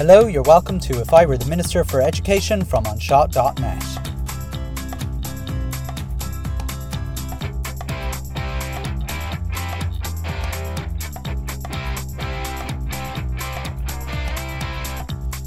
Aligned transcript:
Hello, 0.00 0.28
you're 0.28 0.42
welcome 0.44 0.80
to 0.80 0.98
If 0.98 1.12
I 1.12 1.26
Were 1.26 1.36
the 1.36 1.44
Minister 1.44 1.84
for 1.84 2.00
Education 2.00 2.64
from 2.64 2.84
anseo.net. 2.84 3.84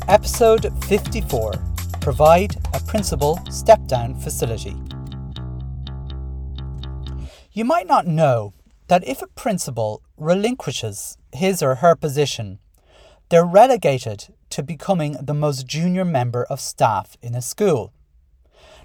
Episode 0.07 0.71
54 0.85 1.53
Provide 1.99 2.55
a 2.75 2.79
Principal 2.81 3.39
Step 3.49 3.83
Down 3.87 4.13
Facility. 4.19 4.75
You 7.53 7.65
might 7.65 7.87
not 7.87 8.05
know 8.05 8.53
that 8.87 9.03
if 9.07 9.23
a 9.23 9.27
principal 9.29 10.03
relinquishes 10.15 11.17
his 11.31 11.63
or 11.63 11.73
her 11.73 11.95
position, 11.95 12.59
they're 13.33 13.43
relegated 13.43 14.27
to 14.51 14.61
becoming 14.61 15.17
the 15.19 15.33
most 15.33 15.65
junior 15.65 16.05
member 16.05 16.43
of 16.51 16.59
staff 16.59 17.17
in 17.19 17.33
a 17.33 17.41
school. 17.41 17.91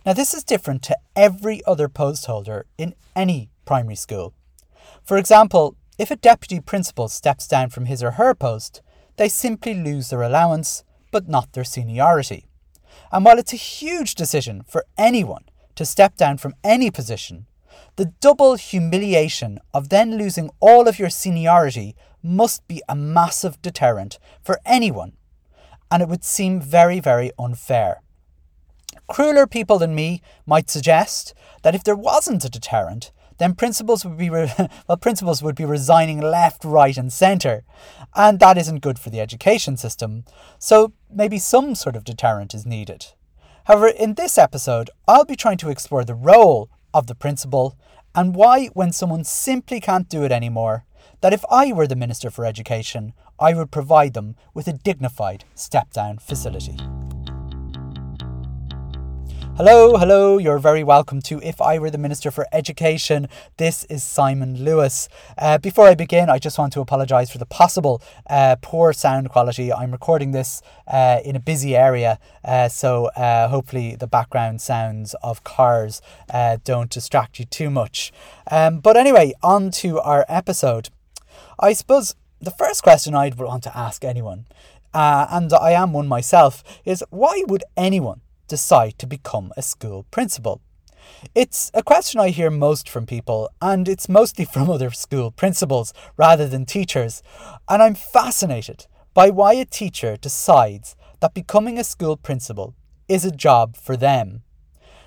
Now, 0.07 0.15
this 0.15 0.33
is 0.33 0.43
different 0.43 0.83
to 0.85 0.97
every 1.15 1.63
other 1.67 1.87
post 1.87 2.25
holder 2.25 2.65
in 2.79 2.95
any 3.15 3.51
primary 3.67 3.95
school. 3.95 4.33
For 5.05 5.19
example, 5.19 5.77
if 5.99 6.11
a 6.11 6.17
deputy 6.17 6.61
principal 6.61 7.09
steps 7.09 7.47
down 7.47 7.69
from 7.69 7.85
his 7.85 8.03
or 8.03 8.13
her 8.13 8.35
post, 8.35 8.81
they 9.19 9.29
simply 9.29 9.75
lose 9.75 10.09
their 10.09 10.23
allowance, 10.23 10.83
but 11.11 11.29
not 11.29 11.53
their 11.53 11.63
seniority. 11.63 12.47
And 13.13 13.27
while 13.27 13.39
it's 13.39 13.53
a 13.53 13.57
huge 13.57 14.15
decision 14.15 14.63
for 14.67 14.87
anyone 14.97 15.45
to 15.75 15.85
step 15.85 16.17
down 16.17 16.39
from 16.39 16.55
any 16.65 16.91
position, 16.91 17.45
the 17.97 18.13
double 18.21 18.55
humiliation 18.55 19.59
of 19.75 19.89
then 19.89 20.17
losing 20.17 20.51
all 20.61 20.89
of 20.89 20.99
your 20.99 21.11
seniority 21.11 21.97
must 22.23 22.67
be 22.69 22.83
a 22.89 22.95
massive 22.95 23.61
deterrent 23.63 24.19
for 24.43 24.61
anyone, 24.65 25.13
and 25.91 26.03
it 26.03 26.09
would 26.09 26.25
seem 26.25 26.61
very, 26.61 27.01
very 27.01 27.31
unfair. 27.39 28.03
Crueler 29.09 29.47
people 29.47 29.79
than 29.79 29.95
me 29.95 30.21
might 30.47 30.71
suggest 30.71 31.35
that 31.63 31.75
if 31.75 31.83
there 31.85 31.97
wasn't 31.97 32.45
a 32.45 32.51
deterrent, 32.51 33.11
then 33.39 33.55
principals 33.55 34.05
would 34.05 34.19
be 34.19 34.31
re- 34.31 34.53
well 34.89 34.97
principals 34.97 35.43
would 35.43 35.55
be 35.55 35.65
resigning 35.65 36.21
left, 36.21 36.65
right, 36.65 36.97
and 36.97 37.13
centre, 37.13 37.65
and 38.15 38.39
that 38.41 38.59
isn't 38.59 38.81
good 38.81 38.99
for 38.99 39.11
the 39.11 39.21
education 39.21 39.77
system. 39.77 40.25
So 40.59 40.93
maybe 41.11 41.39
some 41.39 41.75
sort 41.75 41.97
of 41.97 42.05
deterrent 42.05 42.55
is 42.55 42.67
needed. 42.67 43.07
However, 43.65 43.89
in 43.89 44.15
this 44.15 44.39
episode, 44.39 44.91
I'll 45.07 45.25
be 45.25 45.37
trying 45.37 45.59
to 45.59 45.71
explore 45.71 46.05
the 46.05 46.15
role 46.15 46.71
of 46.93 47.07
the 47.07 47.15
principal 47.15 47.77
and 48.15 48.35
why, 48.35 48.67
when 48.69 48.93
someone 48.93 49.25
simply 49.25 49.81
can't 49.81 50.09
do 50.09 50.25
it 50.25 50.33
anymore, 50.33 50.85
that 51.21 51.33
if 51.33 51.45
I 51.51 51.73
were 51.73 51.87
the 51.87 51.97
Minister 51.97 52.31
for 52.31 52.45
Education, 52.45 53.13
I 53.39 53.55
would 53.55 53.71
provide 53.71 54.15
them 54.15 54.35
with 54.55 54.67
a 54.67 54.73
dignified 54.73 55.45
step 55.55 55.93
down 55.93 56.19
facility. 56.19 56.77
Hello, 59.59 59.97
hello, 59.97 60.39
you're 60.39 60.61
very 60.61 60.85
welcome 60.85 61.21
to 61.23 61.41
If 61.43 61.61
I 61.61 61.81
Were 61.81 61.91
the 61.91 61.99
Minister 61.99 62.31
for 62.31 62.47
Education. 62.53 63.27
This 63.57 63.83
is 63.87 64.05
Simon 64.05 64.63
Lewis. 64.63 65.09
Uh, 65.37 65.59
before 65.59 65.89
I 65.89 65.97
begin, 65.97 66.31
I 66.31 66.39
just 66.39 66.59
want 66.59 66.73
to 66.75 66.81
apologise 66.81 67.29
for 67.29 67.39
the 67.39 67.45
possible 67.45 68.01
uh, 68.31 68.55
poor 68.63 68.93
sound 68.93 69.31
quality. 69.31 69.73
I'm 69.73 69.91
recording 69.91 70.31
this 70.31 70.63
uh, 70.87 71.19
in 71.25 71.35
a 71.35 71.41
busy 71.41 71.75
area, 71.75 72.21
uh, 72.45 72.69
so 72.69 73.07
uh, 73.17 73.49
hopefully 73.49 73.97
the 73.97 74.07
background 74.07 74.61
sounds 74.61 75.17
of 75.25 75.43
cars 75.43 76.01
uh, 76.31 76.59
don't 76.63 76.89
distract 76.89 77.41
you 77.41 77.45
too 77.45 77.69
much. 77.69 78.13
Um, 78.53 78.79
but 78.79 78.97
anyway, 78.97 79.33
on 79.43 79.73
to 79.73 79.99
our 79.99 80.25
episode. 80.29 80.91
I 81.59 81.73
suppose 81.73 82.15
the 82.41 82.53
first 82.53 82.85
question 82.85 83.17
I'd 83.17 83.37
want 83.37 83.65
to 83.65 83.77
ask 83.77 84.05
anyone, 84.05 84.47
and 84.95 85.53
I 85.53 85.73
am 85.73 85.93
one 85.93 86.07
myself, 86.07 86.63
is 86.85 87.03
why 87.11 87.43
would 87.49 87.65
anyone 87.77 88.21
decide 88.49 88.99
to 88.99 89.07
become 89.07 89.53
a 89.57 89.63
school 89.63 90.05
principal? 90.11 90.61
It's 91.35 91.71
a 91.75 91.83
question 91.83 92.21
I 92.21 92.31
hear 92.31 92.51
most 92.51 92.89
from 92.89 93.07
people, 93.07 93.51
and 93.63 93.89
it's 93.89 94.09
mostly 94.09 94.45
from 94.53 94.71
other 94.71 94.91
school 94.91 95.31
principals 95.31 95.93
rather 96.17 96.49
than 96.49 96.67
teachers. 96.67 97.23
And 97.69 97.83
I'm 97.83 97.95
fascinated 97.95 98.87
by 99.15 99.31
why 99.31 99.55
a 99.55 99.65
teacher 99.65 100.17
decides 100.17 100.97
that 101.21 101.35
becoming 101.35 101.79
a 101.79 101.85
school 101.85 102.17
principal 102.17 102.75
is 103.09 103.25
a 103.25 103.31
job 103.31 103.77
for 103.77 103.97
them. 103.97 104.43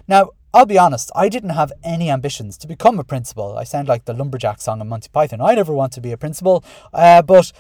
Now, 0.08 0.32
I'll 0.54 0.66
be 0.66 0.78
honest, 0.78 1.12
I 1.16 1.30
didn't 1.30 1.52
have 1.52 1.72
any 1.82 2.10
ambitions 2.10 2.58
to 2.58 2.68
become 2.68 3.00
a 3.00 3.06
principal. 3.06 3.58
I 3.58 3.64
sound 3.64 3.88
like 3.88 4.04
the 4.04 4.14
lumberjack 4.14 4.60
song 4.60 4.82
in 4.82 4.90
Monty 4.90 5.08
Python. 5.08 5.40
I 5.40 5.56
never 5.56 5.72
want 5.72 5.94
to 5.94 6.02
be 6.02 6.12
a 6.12 6.18
principal, 6.18 6.66
uh, 6.94 7.22
but 7.22 7.54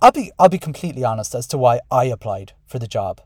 I'll 0.00 0.12
be 0.12 0.30
I'll 0.38 0.48
be 0.48 0.58
completely 0.58 1.04
honest 1.04 1.34
as 1.34 1.46
to 1.48 1.58
why 1.58 1.80
I 1.90 2.04
applied 2.04 2.52
for 2.66 2.78
the 2.78 2.86
job. 2.86 3.20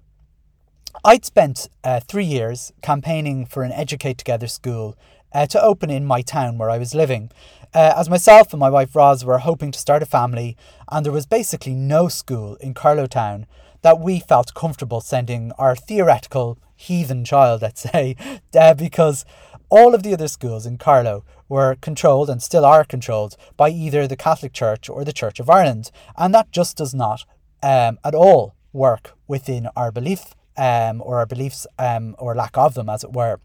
I'd 1.04 1.24
spent 1.24 1.68
uh, 1.82 2.00
three 2.00 2.24
years 2.24 2.72
campaigning 2.80 3.44
for 3.44 3.64
an 3.64 3.72
Educate 3.72 4.18
Together 4.18 4.46
school 4.46 4.96
uh, 5.32 5.46
to 5.46 5.60
open 5.60 5.90
in 5.90 6.04
my 6.04 6.22
town 6.22 6.58
where 6.58 6.70
I 6.70 6.78
was 6.78 6.94
living. 6.94 7.30
Uh, 7.74 7.94
as 7.96 8.08
myself 8.08 8.52
and 8.52 8.60
my 8.60 8.70
wife 8.70 8.94
Roz 8.94 9.24
were 9.24 9.38
hoping 9.38 9.72
to 9.72 9.78
start 9.78 10.02
a 10.02 10.06
family, 10.06 10.56
and 10.90 11.04
there 11.04 11.12
was 11.12 11.26
basically 11.26 11.74
no 11.74 12.06
school 12.06 12.54
in 12.56 12.74
Carlow 12.74 13.06
Town 13.06 13.46
that 13.80 13.98
we 13.98 14.20
felt 14.20 14.54
comfortable 14.54 15.00
sending 15.00 15.50
our 15.58 15.74
theoretical 15.74 16.56
heathen 16.76 17.24
child, 17.24 17.62
let's 17.62 17.80
say, 17.80 18.14
uh, 18.54 18.74
because 18.74 19.24
all 19.70 19.94
of 19.94 20.04
the 20.04 20.12
other 20.12 20.28
schools 20.28 20.66
in 20.66 20.78
Carlow 20.78 21.24
were 21.48 21.76
controlled 21.80 22.30
and 22.30 22.42
still 22.42 22.64
are 22.64 22.84
controlled 22.84 23.36
by 23.56 23.70
either 23.70 24.06
the 24.06 24.16
Catholic 24.16 24.52
Church 24.52 24.88
or 24.88 25.04
the 25.04 25.12
Church 25.12 25.40
of 25.40 25.50
Ireland, 25.50 25.90
and 26.16 26.32
that 26.32 26.52
just 26.52 26.76
does 26.76 26.94
not 26.94 27.24
um, 27.62 27.98
at 28.04 28.14
all 28.14 28.54
work 28.72 29.16
within 29.26 29.68
our 29.74 29.90
belief 29.90 30.34
um, 30.56 31.02
or 31.02 31.18
our 31.18 31.26
beliefs 31.26 31.66
um, 31.78 32.14
or 32.18 32.34
lack 32.34 32.56
of 32.56 32.74
them, 32.74 32.88
as 32.88 33.04
it 33.04 33.12
were. 33.12 33.40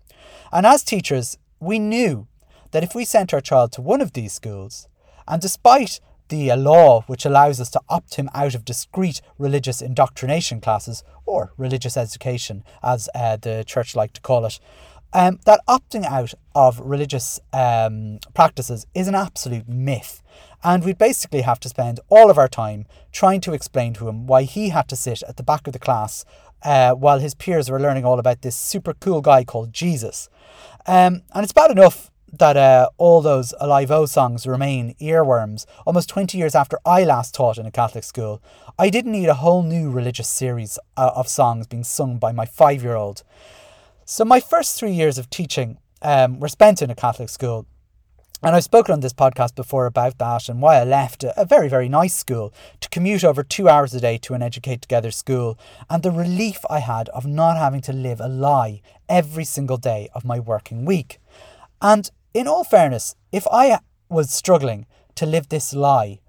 And 0.52 0.66
as 0.66 0.84
teachers, 0.84 1.38
we 1.60 1.80
knew 1.80 2.28
that 2.72 2.84
if 2.84 2.94
we 2.94 3.06
sent 3.06 3.34
our 3.34 3.42
child 3.42 3.72
to 3.74 3.82
one 3.82 4.02
of 4.02 4.14
these 4.14 4.34
schools, 4.34 4.88
and 5.28 5.42
despite 5.42 6.00
the 6.30 6.54
law 6.56 7.02
which 7.08 7.26
allows 7.26 7.62
us 7.62 7.70
to 7.72 7.82
opt 7.88 8.16
him 8.16 8.30
out 8.34 8.54
of 8.54 8.66
discrete 8.66 9.22
religious 9.38 9.82
indoctrination 9.82 10.60
classes, 10.60 11.04
or 11.26 11.54
religious 11.58 11.98
education, 11.98 12.64
as 12.84 13.10
uh, 13.16 13.38
the 13.38 13.64
church 13.66 13.96
like 13.96 14.14
to 14.14 14.22
call 14.22 14.46
it, 14.46 14.60
um, 15.14 15.40
that 15.46 15.62
opting 15.68 16.06
out 16.06 16.34
of 16.54 16.80
religious 16.80 17.40
um, 17.54 18.20
practices 18.34 18.86
is 18.94 19.08
an 19.08 19.16
absolute 19.16 19.68
myth. 19.68 20.22
And 20.64 20.84
we'd 20.84 20.98
basically 20.98 21.42
have 21.42 21.60
to 21.62 21.70
spend 21.70 22.00
all 22.10 22.30
of 22.30 22.38
our 22.38 22.48
time 22.48 22.86
trying 23.12 23.42
to 23.42 23.54
explain 23.54 23.94
to 23.94 24.10
him 24.10 24.28
why 24.28 24.44
he 24.44 24.70
had 24.70 24.88
to 24.90 24.96
sit 24.96 25.24
at 25.24 25.38
the 25.38 25.44
back 25.44 25.66
of 25.68 25.74
the 25.74 25.80
class 25.80 26.26
uh, 26.64 26.94
while 26.94 27.20
his 27.20 27.36
peers 27.36 27.70
were 27.70 27.80
learning 27.80 28.06
all 28.06 28.20
about 28.20 28.42
this 28.42 28.56
super 28.56 28.94
cool 28.94 29.22
guy 29.22 29.44
called 29.44 29.74
Jesus. 29.74 30.30
Um, 30.86 31.24
and 31.34 31.44
it's 31.44 31.54
bad 31.54 31.72
enough 31.72 32.12
that 32.32 32.58
uh, 32.58 32.90
all 32.98 33.22
those 33.22 33.54
Alive 33.60 33.92
O 33.92 34.06
songs 34.06 34.46
remain 34.46 34.96
earworms 35.00 35.66
almost 35.86 36.10
20 36.10 36.38
years 36.38 36.56
after 36.56 36.78
I 36.86 37.04
last 37.04 37.34
taught 37.34 37.58
in 37.58 37.66
a 37.66 37.72
Catholic 37.72 38.04
school. 38.04 38.42
I 38.78 38.90
didn't 38.90 39.12
need 39.12 39.30
a 39.30 39.36
whole 39.36 39.64
new 39.64 39.90
religious 39.90 40.28
series 40.28 40.78
uh, 40.98 41.12
of 41.16 41.28
songs 41.28 41.68
being 41.68 41.84
sung 41.84 42.18
by 42.18 42.32
my 42.32 42.46
five 42.46 42.84
year 42.84 42.96
old. 42.96 43.24
So, 44.06 44.24
my 44.24 44.40
first 44.40 44.78
three 44.78 44.92
years 44.92 45.18
of 45.18 45.30
teaching 45.30 45.78
um, 46.02 46.40
were 46.40 46.48
spent 46.48 46.82
in 46.82 46.90
a 46.90 46.96
Catholic 46.96 47.30
school. 47.30 47.66
And 48.44 48.56
I've 48.56 48.64
spoken 48.64 48.94
on 48.94 49.00
this 49.00 49.14
podcast 49.14 49.56
before 49.56 49.88
about 49.88 50.20
that 50.20 50.48
and 50.48 50.62
why 50.62 50.76
I 50.76 50.84
left 50.84 51.24
a 51.24 51.44
very, 51.44 51.68
very 51.68 51.90
nice 51.90 52.14
school 52.14 52.54
to 52.82 52.90
commute 52.90 53.24
over 53.24 53.42
two 53.42 53.68
hours 53.68 53.96
a 53.96 54.00
day 54.00 54.20
to 54.20 54.36
an 54.36 54.44
Educate 54.44 54.80
Together 54.80 55.10
school 55.10 55.58
and 55.90 56.04
the 56.04 56.12
relief 56.12 56.60
I 56.70 56.80
had 56.80 57.10
of 57.10 57.26
not 57.26 57.58
having 57.58 57.82
to 57.82 57.94
live 57.94 58.22
a 58.22 58.28
lie 58.28 58.82
every 59.10 59.44
single 59.44 59.78
day 59.78 60.08
of 60.14 60.24
my 60.24 60.40
working 60.40 60.86
week. 60.86 61.18
And 61.82 62.12
in 62.36 62.48
all 62.48 62.64
fairness, 62.64 63.16
if 63.32 63.48
I 63.52 63.80
was 64.08 64.30
struggling 64.32 64.86
to 65.16 65.26
live 65.26 65.50
this 65.50 65.74
lie 65.74 66.20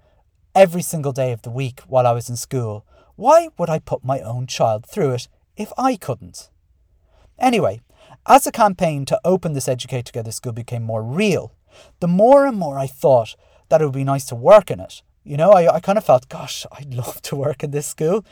every 0.55 0.81
single 0.81 1.11
day 1.11 1.31
of 1.31 1.43
the 1.43 1.51
week 1.51 1.81
while 1.81 2.07
I 2.07 2.13
was 2.13 2.27
in 2.27 2.37
school, 2.37 2.87
why 3.17 3.49
would 3.59 3.69
I 3.69 3.77
put 3.77 4.03
my 4.03 4.19
own 4.21 4.47
child 4.47 4.87
through 4.87 5.11
it 5.11 5.27
if 5.55 5.71
I 5.77 5.95
couldn't? 5.95 6.49
Anyway, 7.37 7.81
as 8.25 8.45
the 8.45 8.51
campaign 8.51 9.05
to 9.05 9.21
open 9.23 9.53
this 9.53 9.67
Educate 9.67 10.05
Together 10.05 10.31
school 10.31 10.53
became 10.53 10.81
more 10.81 11.03
real, 11.03 11.53
the 11.99 12.07
more 12.07 12.45
and 12.45 12.57
more 12.57 12.77
I 12.77 12.87
thought 12.87 13.35
that 13.69 13.81
it 13.81 13.85
would 13.85 13.93
be 13.93 14.03
nice 14.03 14.25
to 14.25 14.35
work 14.35 14.71
in 14.71 14.79
it. 14.79 15.01
You 15.23 15.37
know, 15.37 15.51
I, 15.51 15.75
I 15.75 15.79
kind 15.79 15.97
of 15.97 16.05
felt, 16.05 16.29
gosh, 16.29 16.65
I'd 16.71 16.93
love 16.93 17.21
to 17.23 17.35
work 17.35 17.63
in 17.63 17.71
this 17.71 17.87
school. 17.87 18.25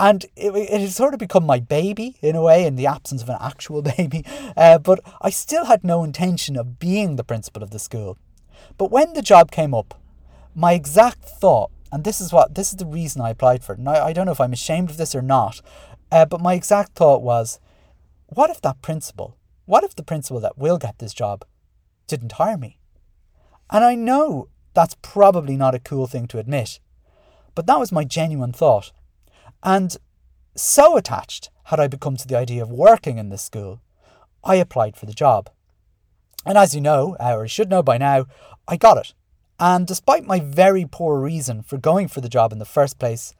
And 0.00 0.24
it, 0.36 0.54
it 0.54 0.80
had 0.80 0.90
sort 0.90 1.14
of 1.14 1.20
become 1.20 1.44
my 1.44 1.58
baby 1.58 2.16
in 2.22 2.36
a 2.36 2.42
way, 2.42 2.64
in 2.64 2.76
the 2.76 2.86
absence 2.86 3.22
of 3.22 3.28
an 3.28 3.38
actual 3.40 3.82
baby. 3.96 4.24
Uh, 4.56 4.78
but 4.78 5.00
I 5.20 5.30
still 5.30 5.64
had 5.64 5.82
no 5.82 6.04
intention 6.04 6.56
of 6.56 6.78
being 6.78 7.16
the 7.16 7.24
principal 7.24 7.62
of 7.62 7.70
the 7.70 7.78
school. 7.78 8.16
But 8.76 8.90
when 8.90 9.14
the 9.14 9.22
job 9.22 9.50
came 9.50 9.74
up, 9.74 10.00
my 10.54 10.72
exact 10.74 11.24
thought, 11.24 11.70
and 11.90 12.04
this 12.04 12.20
is 12.20 12.32
what 12.32 12.54
this 12.54 12.70
is 12.70 12.76
the 12.76 12.86
reason 12.86 13.22
I 13.22 13.30
applied 13.30 13.64
for 13.64 13.72
it. 13.72 13.78
And 13.78 13.88
I, 13.88 14.08
I 14.08 14.12
don't 14.12 14.26
know 14.26 14.32
if 14.32 14.40
I'm 14.40 14.52
ashamed 14.52 14.90
of 14.90 14.98
this 14.98 15.14
or 15.14 15.22
not, 15.22 15.60
uh, 16.12 16.26
but 16.26 16.40
my 16.40 16.54
exact 16.54 16.92
thought 16.92 17.22
was, 17.22 17.58
what 18.26 18.50
if 18.50 18.60
that 18.60 18.82
principal, 18.82 19.36
what 19.64 19.84
if 19.84 19.94
the 19.94 20.02
principal 20.02 20.40
that 20.40 20.58
will 20.58 20.78
get 20.78 20.98
this 20.98 21.14
job 21.14 21.44
didn't 22.08 22.32
hire 22.32 22.58
me. 22.58 22.77
And 23.70 23.84
I 23.84 23.94
know 23.94 24.48
that's 24.74 24.96
probably 25.02 25.56
not 25.56 25.74
a 25.74 25.80
cool 25.80 26.06
thing 26.06 26.26
to 26.28 26.38
admit, 26.38 26.80
but 27.54 27.66
that 27.66 27.78
was 27.78 27.92
my 27.92 28.04
genuine 28.04 28.52
thought. 28.52 28.92
And 29.62 29.96
so 30.54 30.96
attached 30.96 31.50
had 31.64 31.80
I 31.80 31.86
become 31.86 32.16
to 32.16 32.26
the 32.26 32.36
idea 32.36 32.62
of 32.62 32.70
working 32.70 33.18
in 33.18 33.28
this 33.28 33.42
school, 33.42 33.80
I 34.42 34.54
applied 34.56 34.96
for 34.96 35.06
the 35.06 35.12
job. 35.12 35.50
And 36.46 36.56
as 36.56 36.74
you 36.74 36.80
know, 36.80 37.16
or 37.20 37.44
you 37.44 37.48
should 37.48 37.68
know 37.68 37.82
by 37.82 37.98
now, 37.98 38.26
I 38.66 38.76
got 38.76 38.96
it. 38.96 39.14
And 39.60 39.86
despite 39.86 40.24
my 40.24 40.40
very 40.40 40.86
poor 40.90 41.20
reason 41.20 41.62
for 41.62 41.76
going 41.76 42.08
for 42.08 42.20
the 42.20 42.28
job 42.28 42.52
in 42.52 42.58
the 42.58 42.64
first 42.64 42.98
place, 42.98 43.34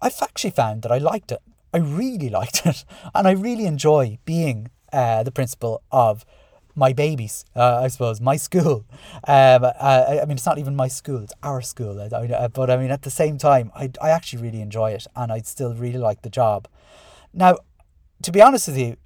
I've 0.00 0.22
actually 0.22 0.52
found 0.52 0.82
that 0.82 0.92
I 0.92 0.98
liked 0.98 1.32
it. 1.32 1.42
I 1.74 1.78
really 1.78 2.28
liked 2.40 2.64
it. 2.64 2.84
And 3.14 3.26
I 3.26 3.32
really 3.32 3.66
enjoy 3.66 4.18
being 4.24 4.70
uh, 4.92 5.22
the 5.22 5.32
principal 5.32 5.82
of 5.90 6.24
my 6.74 6.92
babies, 6.92 7.44
uh, 7.56 7.80
I 7.82 7.88
suppose, 7.88 8.20
my 8.20 8.36
school. 8.36 8.84
Um, 9.26 9.64
uh, 9.64 10.20
I 10.22 10.24
mean, 10.26 10.36
it's 10.36 10.46
not 10.46 10.58
even 10.58 10.74
my 10.76 10.88
school, 10.88 11.22
it's 11.22 11.32
our 11.42 11.60
school. 11.60 12.00
Uh, 12.00 12.48
but 12.48 12.70
I 12.70 12.76
mean, 12.76 12.90
at 12.90 13.02
the 13.02 13.10
same 13.10 13.38
time, 13.38 13.70
I, 13.74 13.90
I 14.00 14.10
actually 14.10 14.42
really 14.42 14.60
enjoy 14.60 14.92
it 14.92 15.06
and 15.14 15.30
I 15.32 15.40
still 15.40 15.74
really 15.74 15.98
like 15.98 16.22
the 16.22 16.30
job. 16.30 16.68
Now, 17.32 17.58
to 18.22 18.32
be 18.32 18.40
honest 18.40 18.68
with 18.68 18.78
you, 18.78 18.96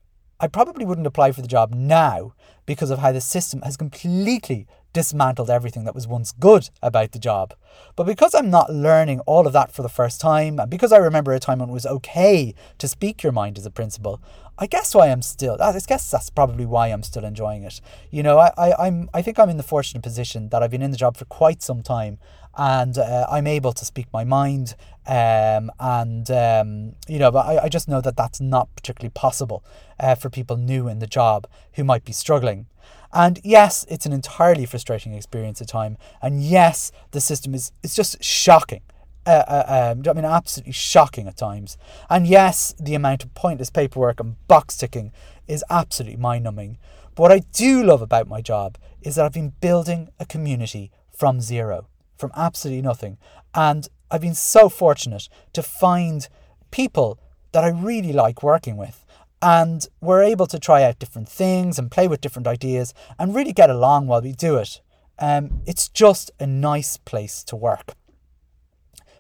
I 0.40 0.46
probably 0.46 0.84
wouldn't 0.84 1.06
apply 1.06 1.32
for 1.32 1.42
the 1.42 1.48
job 1.48 1.72
now 1.74 2.34
because 2.66 2.90
of 2.90 2.98
how 2.98 3.12
the 3.12 3.20
system 3.20 3.62
has 3.62 3.76
completely 3.76 4.66
dismantled 4.94 5.50
everything 5.50 5.84
that 5.84 5.94
was 5.94 6.08
once 6.08 6.32
good 6.32 6.70
about 6.82 7.12
the 7.12 7.18
job. 7.18 7.52
But 7.96 8.04
because 8.04 8.34
I'm 8.34 8.48
not 8.48 8.72
learning 8.72 9.20
all 9.20 9.46
of 9.46 9.52
that 9.52 9.72
for 9.72 9.82
the 9.82 9.88
first 9.90 10.20
time, 10.20 10.58
and 10.58 10.70
because 10.70 10.92
I 10.92 10.96
remember 10.96 11.34
a 11.34 11.40
time 11.40 11.58
when 11.58 11.68
it 11.68 11.72
was 11.72 11.84
okay 11.84 12.54
to 12.78 12.88
speak 12.88 13.22
your 13.22 13.32
mind 13.32 13.58
as 13.58 13.66
a 13.66 13.70
principal, 13.70 14.22
I 14.56 14.66
guess 14.66 14.94
why 14.94 15.08
I'm 15.08 15.20
still 15.20 15.58
I 15.60 15.78
guess 15.86 16.10
that's 16.10 16.30
probably 16.30 16.64
why 16.64 16.88
I'm 16.88 17.02
still 17.02 17.24
enjoying 17.24 17.64
it. 17.64 17.80
You 18.10 18.22
know, 18.22 18.38
I, 18.38 18.52
I 18.56 18.86
I'm 18.86 19.10
I 19.12 19.20
think 19.20 19.38
I'm 19.38 19.50
in 19.50 19.58
the 19.58 19.62
fortunate 19.64 20.02
position 20.02 20.48
that 20.48 20.62
I've 20.62 20.70
been 20.70 20.82
in 20.82 20.92
the 20.92 20.96
job 20.96 21.16
for 21.16 21.26
quite 21.26 21.60
some 21.60 21.82
time 21.82 22.18
and 22.56 22.96
uh, 22.96 23.26
I'm 23.30 23.46
able 23.46 23.72
to 23.72 23.84
speak 23.84 24.06
my 24.12 24.24
mind 24.24 24.76
um, 25.06 25.70
and 25.80 26.30
um, 26.30 26.94
you 27.08 27.18
know 27.18 27.30
but 27.30 27.46
I, 27.46 27.64
I 27.64 27.68
just 27.68 27.88
know 27.88 28.00
that 28.00 28.16
that's 28.16 28.40
not 28.40 28.74
particularly 28.76 29.10
possible 29.10 29.64
uh, 29.98 30.14
for 30.14 30.30
people 30.30 30.56
new 30.56 30.88
in 30.88 31.00
the 31.00 31.06
job 31.06 31.46
who 31.74 31.84
might 31.84 32.04
be 32.04 32.12
struggling 32.12 32.66
and 33.14 33.40
yes, 33.44 33.86
it's 33.88 34.06
an 34.06 34.12
entirely 34.12 34.66
frustrating 34.66 35.14
experience 35.14 35.62
at 35.62 35.68
time. 35.68 35.96
And 36.20 36.42
yes, 36.42 36.90
the 37.12 37.20
system 37.20 37.54
is 37.54 37.70
it's 37.82 37.94
just 37.94 38.22
shocking. 38.22 38.82
Uh, 39.24 39.44
uh, 39.48 39.94
um, 39.94 40.02
I 40.06 40.12
mean, 40.12 40.24
absolutely 40.24 40.72
shocking 40.72 41.28
at 41.28 41.36
times. 41.36 41.78
And 42.10 42.26
yes, 42.26 42.74
the 42.78 42.94
amount 42.94 43.22
of 43.22 43.32
pointless 43.34 43.70
paperwork 43.70 44.20
and 44.20 44.36
box 44.48 44.76
ticking 44.76 45.12
is 45.46 45.64
absolutely 45.70 46.18
mind 46.18 46.44
numbing. 46.44 46.76
But 47.14 47.22
what 47.22 47.32
I 47.32 47.38
do 47.52 47.82
love 47.84 48.02
about 48.02 48.28
my 48.28 48.42
job 48.42 48.76
is 49.00 49.14
that 49.14 49.24
I've 49.24 49.32
been 49.32 49.54
building 49.60 50.08
a 50.18 50.26
community 50.26 50.90
from 51.16 51.40
zero, 51.40 51.86
from 52.18 52.32
absolutely 52.36 52.82
nothing. 52.82 53.16
And 53.54 53.88
I've 54.10 54.20
been 54.20 54.34
so 54.34 54.68
fortunate 54.68 55.28
to 55.52 55.62
find 55.62 56.28
people 56.70 57.18
that 57.52 57.64
I 57.64 57.68
really 57.68 58.12
like 58.12 58.42
working 58.42 58.76
with 58.76 59.03
and 59.44 59.86
we're 60.00 60.22
able 60.22 60.46
to 60.46 60.58
try 60.58 60.82
out 60.82 60.98
different 60.98 61.28
things 61.28 61.78
and 61.78 61.90
play 61.90 62.08
with 62.08 62.22
different 62.22 62.46
ideas 62.46 62.94
and 63.18 63.34
really 63.34 63.52
get 63.52 63.68
along 63.68 64.06
while 64.06 64.22
we 64.22 64.32
do 64.32 64.56
it. 64.56 64.80
Um, 65.18 65.60
it's 65.66 65.86
just 65.86 66.30
a 66.40 66.46
nice 66.46 66.96
place 66.96 67.44
to 67.44 67.54
work. 67.54 67.92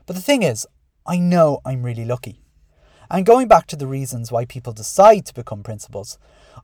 But 0.06 0.16
the 0.16 0.22
thing 0.22 0.42
is, 0.42 0.66
I 1.06 1.18
know 1.18 1.60
I'm 1.62 1.82
really 1.82 2.06
lucky. 2.06 2.40
And 3.10 3.26
going 3.26 3.48
back 3.48 3.66
to 3.66 3.76
the 3.76 3.86
reasons 3.86 4.32
why 4.32 4.46
people 4.46 4.72
decide 4.72 5.26
to 5.26 5.34
become 5.34 5.62
principals, 5.62 6.18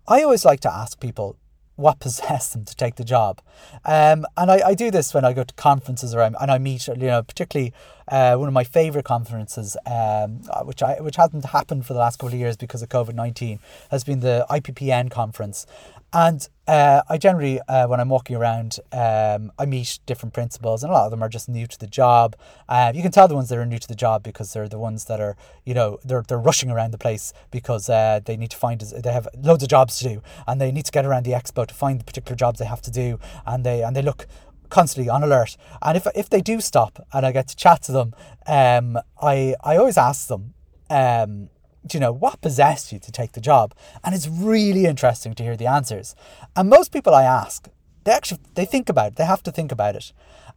I 0.09 0.23
always 0.23 0.47
like 0.47 0.61
to 0.61 0.73
ask 0.73 0.99
people 0.99 1.37
what 1.81 1.99
possessed 1.99 2.53
them 2.53 2.65
to 2.65 2.77
take 2.77 2.97
the 2.97 3.05
job. 3.05 3.41
Um, 3.85 4.27
and 4.37 4.51
I, 4.51 4.69
I 4.69 4.75
do 4.75 4.91
this 4.91 5.15
when 5.15 5.25
I 5.25 5.33
go 5.33 5.45
to 5.45 5.55
conferences 5.55 6.15
around 6.15 6.37
and 6.41 6.51
I 6.51 6.59
meet, 6.59 6.87
you 6.87 6.95
know, 6.97 7.23
particularly 7.23 7.73
uh, 8.09 8.37
one 8.37 8.49
of 8.49 8.55
my 8.55 8.65
favourite 8.65 9.05
conferences, 9.05 9.77
um, 9.87 10.43
uh, 10.51 10.63
which 10.65 10.83
I 10.83 11.01
which 11.01 11.17
hasn't 11.17 11.45
happened 11.47 11.87
for 11.87 11.93
the 11.93 12.01
last 12.01 12.19
couple 12.19 12.35
of 12.35 12.41
years 12.41 12.57
because 12.57 12.83
of 12.83 12.89
COVID 12.89 13.15
nineteen, 13.15 13.61
has 13.91 14.05
been 14.05 14.21
the 14.21 14.47
IPPN 14.51 15.11
conference, 15.11 15.67
and 16.13 16.49
uh, 16.67 17.03
I 17.09 17.19
generally, 17.19 17.61
uh, 17.69 17.87
when 17.89 18.01
I'm 18.01 18.09
walking 18.09 18.37
around, 18.37 18.79
um, 18.93 19.53
I 19.59 19.67
meet 19.67 19.99
different 20.07 20.33
principals, 20.33 20.83
and 20.83 20.91
a 20.91 20.95
lot 20.95 21.05
of 21.05 21.11
them 21.11 21.23
are 21.23 21.29
just 21.29 21.49
new 21.49 21.67
to 21.67 21.79
the 21.79 21.87
job. 21.87 22.37
Uh, 22.69 22.93
you 22.95 23.03
can 23.03 23.11
tell 23.11 23.29
the 23.29 23.35
ones 23.35 23.49
that 23.49 23.59
are 23.59 23.67
new 23.67 23.79
to 23.79 23.89
the 23.89 23.95
job 23.95 24.23
because 24.23 24.53
they're 24.53 24.69
the 24.69 24.79
ones 24.79 25.07
that 25.07 25.21
are, 25.21 25.37
you 25.65 25.75
know, 25.75 25.99
they're, 26.05 26.23
they're 26.27 26.39
rushing 26.39 26.71
around 26.71 26.93
the 26.93 26.99
place 26.99 27.33
because 27.51 27.89
uh, 27.89 28.21
they 28.25 28.37
need 28.37 28.51
to 28.51 28.57
find, 28.57 28.81
they 28.81 29.13
have 29.13 29.29
loads 29.37 29.63
of 29.63 29.69
jobs 29.69 29.99
to 29.99 30.09
do, 30.09 30.23
and 30.47 30.61
they 30.61 30.71
need 30.71 30.85
to 30.85 30.93
get 30.93 31.05
around 31.05 31.25
the 31.25 31.33
expo 31.33 31.67
to 31.67 31.75
find 31.75 32.01
the 32.01 32.05
particular 32.05 32.37
jobs 32.37 32.59
they 32.59 32.67
have 32.67 32.83
to 32.83 32.91
do, 32.91 33.19
and 33.47 33.65
they 33.65 33.83
and 33.83 33.95
they 33.97 34.03
look 34.03 34.27
constantly 34.69 35.11
on 35.11 35.23
alert. 35.23 35.57
And 35.83 35.97
if 35.97 36.07
if 36.15 36.31
they 36.31 36.41
do 36.41 36.61
stop 36.61 37.07
and 37.13 37.27
I 37.27 37.33
get 37.33 37.49
to 37.49 37.57
chat 37.57 37.83
to 37.83 37.93
them, 37.93 38.15
um, 38.47 38.99
I 39.21 39.55
I 39.63 39.77
always 39.77 39.99
ask 39.99 40.29
them, 40.29 40.55
um 40.89 41.51
you 41.95 42.01
know, 42.01 42.13
what 42.13 42.41
possessed 42.41 42.93
you 42.93 42.99
to 42.99 43.13
take 43.13 43.33
the 43.33 43.41
job? 43.41 43.75
And 44.05 44.15
it's 44.15 44.29
really 44.29 44.87
interesting 44.87 45.35
to 45.35 45.43
hear 45.43 45.57
the 45.57 45.67
answers. 45.67 46.15
And 46.57 46.69
most 46.69 46.93
people 46.93 47.15
I 47.15 47.25
ask, 47.25 47.69
they 48.05 48.13
actually 48.13 48.41
they 48.55 48.65
think 48.65 48.89
about 48.89 49.13
it. 49.13 49.17
They 49.17 49.25
have 49.25 49.43
to 49.45 49.53
think 49.53 49.73
about 49.73 49.97
it. 49.97 50.13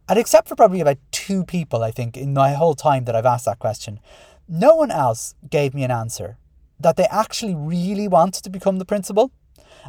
And 0.08 0.18
except 0.18 0.48
for 0.48 0.56
probably 0.56 0.80
about 0.80 0.98
two 1.10 1.44
people, 1.44 1.82
I 1.82 1.90
think, 1.90 2.16
in 2.16 2.34
my 2.34 2.52
whole 2.52 2.74
time 2.74 3.04
that 3.04 3.16
I've 3.16 3.26
asked 3.26 3.46
that 3.46 3.58
question, 3.58 4.00
no 4.48 4.74
one 4.74 4.90
else 4.90 5.34
gave 5.48 5.74
me 5.74 5.84
an 5.84 5.90
answer 5.90 6.36
that 6.78 6.96
they 6.96 7.06
actually 7.10 7.54
really 7.54 8.08
wanted 8.08 8.44
to 8.44 8.50
become 8.50 8.78
the 8.78 8.84
principal. 8.84 9.30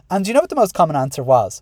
And 0.09 0.27
you 0.27 0.33
know 0.33 0.39
what 0.39 0.49
the 0.49 0.55
most 0.55 0.73
common 0.73 0.95
answer 0.95 1.23
was? 1.23 1.61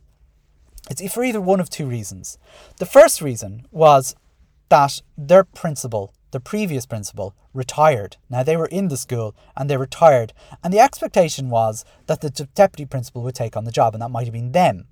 It's 0.90 1.14
for 1.14 1.24
either 1.24 1.42
one 1.42 1.60
of 1.60 1.70
two 1.70 1.88
reasons. 1.88 2.38
The 2.78 2.86
first 2.86 3.22
reason 3.22 3.66
was 3.72 4.16
that 4.70 5.02
their 5.18 5.44
principal 5.44 6.14
the 6.34 6.42
previous 6.42 6.86
principal, 6.86 7.34
retired. 7.54 8.18
Now 8.30 8.44
they 8.44 8.58
were 8.58 8.66
in 8.66 8.90
the 8.90 8.98
school 8.98 9.34
and 9.56 9.70
they 9.70 9.78
retired, 9.78 10.34
and 10.62 10.74
the 10.74 10.80
expectation 10.80 11.50
was 11.50 11.86
that 12.08 12.20
the 12.20 12.30
deputy 12.30 12.86
principal 12.86 13.22
would 13.22 13.36
take 13.36 13.56
on 13.56 13.64
the 13.64 13.72
job, 13.72 13.94
and 13.96 14.02
that 14.02 14.10
might 14.10 14.26
have 14.26 14.34
been 14.34 14.52
them. 14.52 14.88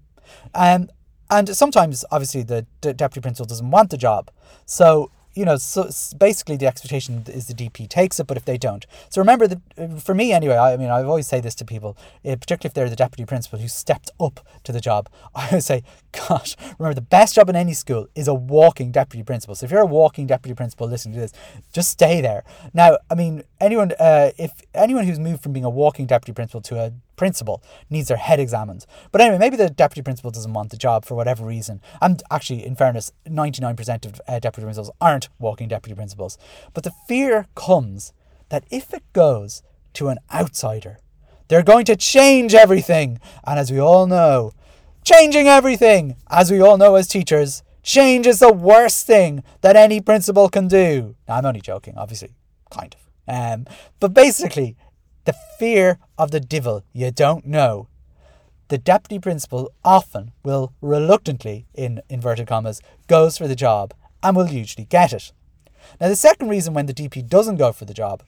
Um, 0.56 0.90
and 1.30 1.50
sometimes, 1.50 2.06
obviously, 2.12 2.44
the 2.44 2.66
deputy 2.82 3.20
principal 3.22 3.48
doesn't 3.48 3.72
want 3.72 3.90
the 3.90 3.98
job, 3.98 4.32
so 4.66 5.12
you 5.34 5.46
know, 5.46 5.56
so 5.58 5.90
basically 6.18 6.58
the 6.58 6.68
expectation 6.68 7.24
is 7.28 7.48
the 7.48 7.54
DP 7.54 7.88
takes 7.88 8.20
it, 8.20 8.28
but 8.28 8.38
if 8.38 8.46
they 8.46 8.58
don't. 8.58 8.86
So 9.10 9.22
remember 9.22 9.48
that 9.48 9.62
uh, 9.78 9.88
for 9.98 10.14
me 10.14 10.34
anyway, 10.34 10.58
I 10.58 10.76
mean, 10.78 10.90
I 10.90 11.04
always 11.04 11.28
say 11.28 11.40
this 11.40 11.56
to 11.56 11.66
people, 11.66 11.98
eh, 12.26 12.36
particularly 12.36 12.70
if 12.70 12.74
they're 12.74 12.90
the 12.90 12.96
deputy 12.96 13.26
principal 13.26 13.60
who 13.60 13.68
stepped 13.68 14.10
up 14.20 14.46
to 14.64 14.72
the 14.72 14.82
job. 14.82 15.10
I 15.36 15.50
would 15.52 15.64
say, 15.64 15.84
gosh, 16.12 16.56
remember 16.78 16.96
the 16.96 17.02
best 17.02 17.36
job 17.36 17.50
in 17.50 17.56
any 17.56 17.74
school 17.74 18.08
is 18.16 18.28
a 18.28 18.34
walking 18.34 18.92
deputy 18.92 19.24
principal. 19.24 19.56
So 19.56 19.66
if 19.66 19.72
you're 19.72 19.82
a 19.82 19.86
walking 19.86 20.28
deputy 20.28 20.54
principal 20.54 20.88
listening 20.88 21.16
to 21.16 21.22
this, 21.22 21.34
just 21.72 21.90
stay 21.90 22.22
there. 22.22 22.44
Now, 22.74 22.98
I 23.10 23.16
mean, 23.16 23.44
anyone, 23.60 23.94
uh, 24.00 24.32
if 24.38 24.52
anyone 24.74 25.06
who's 25.06 25.20
moved 25.20 25.44
from 25.44 25.54
being 25.54 25.66
a 25.66 25.70
walking 25.70 26.06
deputy 26.06 26.34
principal 26.34 26.62
to 26.62 26.80
a 26.80 26.94
principal 27.22 27.62
needs 27.88 28.08
their 28.08 28.18
head 28.18 28.40
examined. 28.40 28.88
But 29.12 29.22
anyway, 29.22 29.38
maybe 29.38 29.56
the 29.56 29.70
deputy 29.70 30.02
principal 30.02 30.32
doesn't 30.32 30.54
want 30.54 30.72
the 30.72 30.76
job 30.76 31.06
for 31.06 31.14
whatever 31.14 31.46
reason. 31.46 31.80
And 32.02 32.24
actually, 32.32 32.66
in 32.66 32.76
fairness, 32.76 33.12
99% 33.28 34.06
of 34.08 34.20
uh, 34.28 34.40
deputy 34.40 34.66
principals 34.66 34.90
aren't 35.00 35.30
walking 35.38 35.68
deputy 35.68 35.94
principals. 35.94 36.40
But 36.74 36.84
the 36.84 36.94
fear 37.08 37.46
comes 37.54 38.12
that 38.50 38.64
if 38.72 38.92
it 38.92 39.04
goes 39.14 39.62
to 39.94 40.08
an 40.08 40.18
outsider, 40.34 40.98
they're 41.48 41.62
going 41.62 41.86
to 41.86 41.96
change 41.96 42.56
everything. 42.56 43.20
And 43.44 43.60
as 43.60 43.72
we 43.72 43.78
all 43.80 44.08
know, 44.08 44.54
changing 45.04 45.48
everything, 45.48 46.16
as 46.28 46.50
we 46.50 46.60
all 46.60 46.80
know 46.80 46.96
as 46.96 47.08
teachers, 47.08 47.62
change 47.84 48.26
is 48.26 48.40
the 48.40 48.52
worst 48.52 49.06
thing 49.06 49.44
that 49.62 49.76
any 49.76 50.02
principal 50.02 50.50
can 50.50 50.68
do. 50.68 51.16
Now, 51.28 51.36
I'm 51.36 51.46
only 51.46 51.62
joking, 51.62 51.94
obviously, 52.00 52.34
kind 52.72 52.96
of. 52.96 53.02
Um, 53.28 53.68
but 54.00 54.16
basically, 54.16 54.76
the 55.26 55.36
fear 55.60 56.00
of 56.18 56.32
the 56.32 56.40
devil 56.40 56.84
you 56.94 57.12
don't 57.12 57.46
know. 57.46 57.88
The 58.70 58.78
deputy 58.78 59.20
principal 59.20 59.72
often 59.84 60.32
will 60.44 60.74
reluctantly, 60.82 61.66
in 61.74 62.02
inverted 62.10 62.48
commas, 62.48 62.82
goes 63.08 63.38
for 63.38 63.48
the 63.48 63.56
job 63.56 63.94
and 64.24 64.36
will 64.36 64.48
usually 64.48 64.86
get 64.86 65.12
it. 65.12 65.32
Now, 66.00 66.08
the 66.08 66.16
second 66.16 66.50
reason 66.50 66.74
when 66.74 66.86
the 66.86 66.94
DP 66.94 67.28
doesn't 67.28 67.58
go 67.58 67.72
for 67.72 67.86
the 67.86 67.94
job 67.94 68.24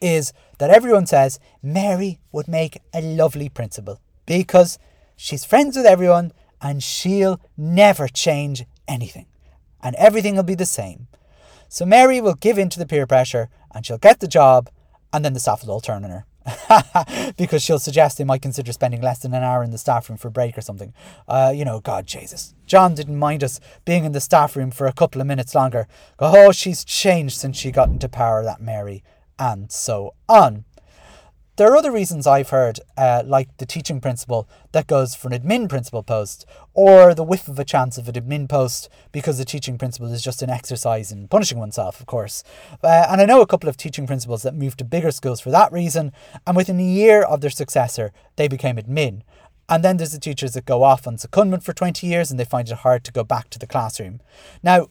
is 0.00 0.32
that 0.58 0.70
everyone 0.70 1.06
says 1.06 1.38
Mary 1.62 2.18
would 2.32 2.48
make 2.48 2.80
a 2.92 3.00
lovely 3.00 3.48
principal 3.48 4.00
because 4.26 4.78
she's 5.16 5.44
friends 5.44 5.76
with 5.76 5.86
everyone 5.86 6.32
and 6.60 6.82
she'll 6.82 7.40
never 7.56 8.08
change 8.08 8.64
anything 8.88 9.26
and 9.82 9.94
everything 9.96 10.34
will 10.36 10.42
be 10.42 10.54
the 10.54 10.66
same. 10.66 11.06
So 11.68 11.84
Mary 11.84 12.20
will 12.20 12.34
give 12.34 12.58
in 12.58 12.70
to 12.70 12.78
the 12.78 12.86
peer 12.86 13.06
pressure 13.06 13.48
and 13.72 13.84
she'll 13.84 13.98
get 13.98 14.20
the 14.20 14.28
job 14.28 14.70
and 15.14 15.24
then 15.24 15.32
the 15.32 15.40
staff 15.40 15.62
will 15.62 15.70
all 15.70 15.80
turn 15.80 16.04
on 16.04 16.10
her. 16.10 16.26
because 17.38 17.62
she'll 17.62 17.78
suggest 17.78 18.18
they 18.18 18.24
might 18.24 18.42
consider 18.42 18.72
spending 18.72 19.00
less 19.00 19.20
than 19.20 19.32
an 19.32 19.42
hour 19.42 19.62
in 19.62 19.70
the 19.70 19.78
staff 19.78 20.10
room 20.10 20.18
for 20.18 20.28
a 20.28 20.30
break 20.30 20.58
or 20.58 20.60
something. 20.60 20.92
Uh, 21.26 21.52
you 21.54 21.64
know, 21.64 21.80
God, 21.80 22.06
Jesus. 22.06 22.54
John 22.66 22.94
didn't 22.94 23.18
mind 23.18 23.42
us 23.42 23.60
being 23.84 24.04
in 24.04 24.12
the 24.12 24.20
staff 24.20 24.56
room 24.56 24.70
for 24.70 24.86
a 24.86 24.92
couple 24.92 25.20
of 25.20 25.26
minutes 25.26 25.54
longer. 25.54 25.86
Oh, 26.18 26.52
she's 26.52 26.84
changed 26.84 27.38
since 27.38 27.56
she 27.56 27.70
got 27.70 27.88
into 27.88 28.08
power, 28.08 28.42
that 28.42 28.60
Mary. 28.60 29.02
And 29.38 29.72
so 29.72 30.14
on. 30.28 30.64
There 31.56 31.70
are 31.70 31.76
other 31.76 31.92
reasons 31.92 32.26
I've 32.26 32.50
heard, 32.50 32.80
uh, 32.96 33.22
like 33.24 33.58
the 33.58 33.66
teaching 33.66 34.00
principal 34.00 34.48
that 34.72 34.88
goes 34.88 35.14
for 35.14 35.28
an 35.28 35.40
admin 35.40 35.68
principal 35.68 36.02
post, 36.02 36.44
or 36.72 37.14
the 37.14 37.22
whiff 37.22 37.46
of 37.46 37.60
a 37.60 37.64
chance 37.64 37.96
of 37.96 38.08
an 38.08 38.14
admin 38.16 38.48
post 38.48 38.88
because 39.12 39.38
the 39.38 39.44
teaching 39.44 39.78
principal 39.78 40.12
is 40.12 40.20
just 40.20 40.42
an 40.42 40.50
exercise 40.50 41.12
in 41.12 41.28
punishing 41.28 41.60
oneself, 41.60 42.00
of 42.00 42.06
course. 42.06 42.42
Uh, 42.82 43.06
and 43.08 43.20
I 43.20 43.24
know 43.24 43.40
a 43.40 43.46
couple 43.46 43.68
of 43.68 43.76
teaching 43.76 44.04
principals 44.04 44.42
that 44.42 44.56
moved 44.56 44.78
to 44.78 44.84
bigger 44.84 45.12
schools 45.12 45.40
for 45.40 45.52
that 45.52 45.70
reason, 45.70 46.10
and 46.44 46.56
within 46.56 46.80
a 46.80 46.82
year 46.82 47.22
of 47.22 47.40
their 47.40 47.50
successor, 47.50 48.10
they 48.34 48.48
became 48.48 48.74
admin. 48.74 49.22
And 49.68 49.84
then 49.84 49.96
there's 49.96 50.10
the 50.10 50.18
teachers 50.18 50.54
that 50.54 50.66
go 50.66 50.82
off 50.82 51.06
on 51.06 51.18
secondment 51.18 51.62
for 51.62 51.72
20 51.72 52.04
years 52.04 52.32
and 52.32 52.40
they 52.40 52.44
find 52.44 52.68
it 52.68 52.78
hard 52.78 53.04
to 53.04 53.12
go 53.12 53.22
back 53.22 53.48
to 53.50 53.60
the 53.60 53.66
classroom. 53.68 54.20
Now, 54.60 54.88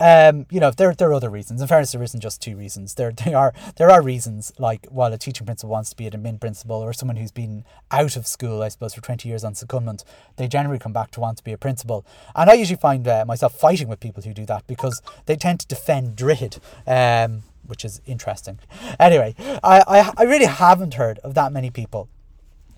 um, 0.00 0.46
you 0.50 0.60
know, 0.60 0.70
there, 0.70 0.94
there 0.94 1.10
are 1.10 1.14
other 1.14 1.30
reasons. 1.30 1.60
In 1.60 1.66
fairness, 1.68 1.92
there 1.92 2.02
isn't 2.02 2.20
just 2.20 2.40
two 2.40 2.56
reasons. 2.56 2.94
There, 2.94 3.12
they 3.24 3.34
are, 3.34 3.52
there 3.76 3.90
are 3.90 4.02
reasons 4.02 4.52
like 4.58 4.86
while 4.86 5.12
a 5.12 5.18
teaching 5.18 5.46
principal 5.46 5.70
wants 5.70 5.90
to 5.90 5.96
be 5.96 6.06
an 6.06 6.12
admin 6.12 6.40
principal 6.40 6.76
or 6.76 6.92
someone 6.92 7.16
who's 7.16 7.32
been 7.32 7.64
out 7.90 8.16
of 8.16 8.26
school, 8.26 8.62
I 8.62 8.68
suppose, 8.68 8.94
for 8.94 9.00
20 9.00 9.28
years 9.28 9.44
on 9.44 9.54
secondment, 9.54 10.04
they 10.36 10.48
generally 10.48 10.78
come 10.78 10.92
back 10.92 11.10
to 11.12 11.20
want 11.20 11.38
to 11.38 11.44
be 11.44 11.52
a 11.52 11.58
principal. 11.58 12.04
And 12.34 12.50
I 12.50 12.54
usually 12.54 12.78
find 12.78 13.06
uh, 13.06 13.24
myself 13.26 13.58
fighting 13.58 13.88
with 13.88 14.00
people 14.00 14.22
who 14.22 14.34
do 14.34 14.46
that 14.46 14.66
because 14.66 15.02
they 15.26 15.36
tend 15.36 15.60
to 15.60 15.66
defend 15.66 16.16
Droichead. 16.16 16.58
Um, 16.86 17.42
which 17.66 17.84
is 17.84 18.00
interesting. 18.06 18.58
Anyway, 18.98 19.34
I, 19.62 19.84
I, 19.86 20.12
I 20.16 20.22
really 20.22 20.46
haven't 20.46 20.94
heard 20.94 21.18
of 21.18 21.34
that 21.34 21.52
many 21.52 21.68
people 21.68 22.08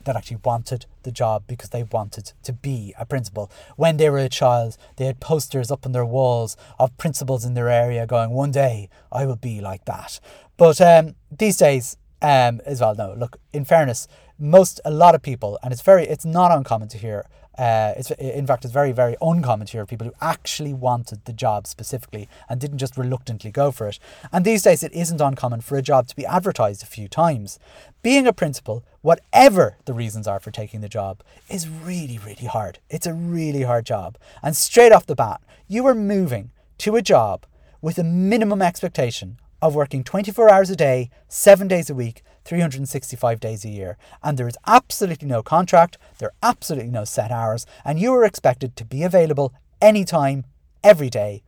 that 0.04 0.16
actually 0.16 0.38
wanted 0.45 0.87
the 1.02 1.12
job 1.12 1.45
because 1.47 1.71
they 1.71 1.83
wanted 1.83 2.33
to 2.42 2.52
be 2.52 2.95
a 2.99 3.04
principal. 3.04 3.50
When 3.76 3.97
they 3.97 4.11
were 4.11 4.19
a 4.19 4.28
child, 4.28 4.76
they 4.97 5.07
had 5.07 5.21
posters 5.21 5.71
up 5.71 5.87
on 5.87 5.92
their 5.92 6.04
walls 6.04 6.57
of 6.78 6.97
principals 6.97 7.45
in 7.45 7.54
their 7.54 7.69
area 7.69 8.07
going, 8.07 8.30
One 8.30 8.50
day 8.50 8.88
I 9.12 9.26
will 9.26 9.37
be 9.37 9.61
like 9.61 9.85
that. 9.85 10.21
But 10.57 10.80
um, 10.80 11.14
these 11.30 11.57
days, 11.57 11.97
um, 12.23 12.61
as 12.66 12.80
well, 12.80 12.95
no, 12.95 13.14
look, 13.14 13.38
in 13.52 13.64
fairness, 13.64 14.07
most, 14.38 14.80
a 14.85 14.90
lot 14.90 15.14
of 15.14 15.23
people, 15.23 15.59
and 15.62 15.73
it's 15.73 15.83
very, 15.83 16.07
it's 16.07 16.25
not 16.25 16.50
uncommon 16.50 16.88
to 16.88 16.99
hear 16.99 17.26
uh, 17.59 17.92
it's 17.97 18.11
in 18.12 18.47
fact 18.47 18.64
it's 18.64 18.73
very 18.73 18.92
very 18.92 19.16
uncommon 19.21 19.66
to 19.66 19.73
hear 19.73 19.83
of 19.83 19.88
people 19.88 20.07
who 20.07 20.14
actually 20.21 20.73
wanted 20.73 21.25
the 21.25 21.33
job 21.33 21.66
specifically 21.66 22.28
and 22.49 22.61
didn't 22.61 22.78
just 22.78 22.97
reluctantly 22.97 23.50
go 23.50 23.71
for 23.71 23.88
it. 23.88 23.99
And 24.33 24.45
these 24.45 24.62
days 24.62 24.83
it 24.83 24.92
isn't 24.92 25.21
uncommon 25.21 25.61
for 25.61 25.76
a 25.76 25.83
job 25.83 26.07
to 26.09 26.16
be 26.16 26.26
advertised 26.26 26.83
a 26.83 26.87
few 26.87 27.09
times. 27.09 27.59
Being 28.02 28.26
a 28.26 28.33
principal, 28.33 28.85
whatever 29.02 29.76
the 29.85 29.92
reasons 29.92 30.26
are 30.26 30.40
for 30.40 30.50
taking 30.50 30.80
the 30.80 30.88
job, 30.88 31.23
is 31.49 31.69
really 31.69 32.19
really 32.19 32.47
hard. 32.47 32.78
It's 32.88 33.07
a 33.07 33.14
really 33.14 33.62
hard 33.62 33.85
job. 33.87 34.16
And 34.42 34.57
straight 34.57 34.92
off 34.92 35.07
the 35.07 35.14
bat, 35.14 35.40
you 35.69 35.87
are 35.87 35.95
moving 35.95 36.50
to 36.78 36.97
a 36.97 37.02
job 37.02 37.47
with 37.83 37.99
a 37.99 38.04
minimum 38.04 38.62
expectation 38.62 39.38
of 39.62 39.75
working 39.75 40.05
24 40.05 40.50
hours 40.50 40.71
a 40.71 40.76
day, 40.76 41.11
7 41.29 41.69
days 41.69 41.90
a 41.90 41.95
week 41.95 42.23
365 42.45 43.40
days 43.40 43.64
a 43.64 43.69
year. 43.69 43.97
And 44.23 44.38
there 44.38 44.49
is 44.49 44.57
absolutely 44.67 45.29
no 45.29 45.43
contract, 45.43 45.99
there 46.19 46.31
are 46.31 46.50
absolutely 46.50 46.90
no 46.90 47.05
set 47.05 47.31
hours, 47.31 47.67
and 47.85 47.99
you 47.99 48.12
are 48.14 48.25
expected 48.25 48.76
to 48.76 48.85
be 48.85 49.02
available 49.02 49.52
anytime, 49.81 50.45
every 50.83 51.11
day. 51.11 51.43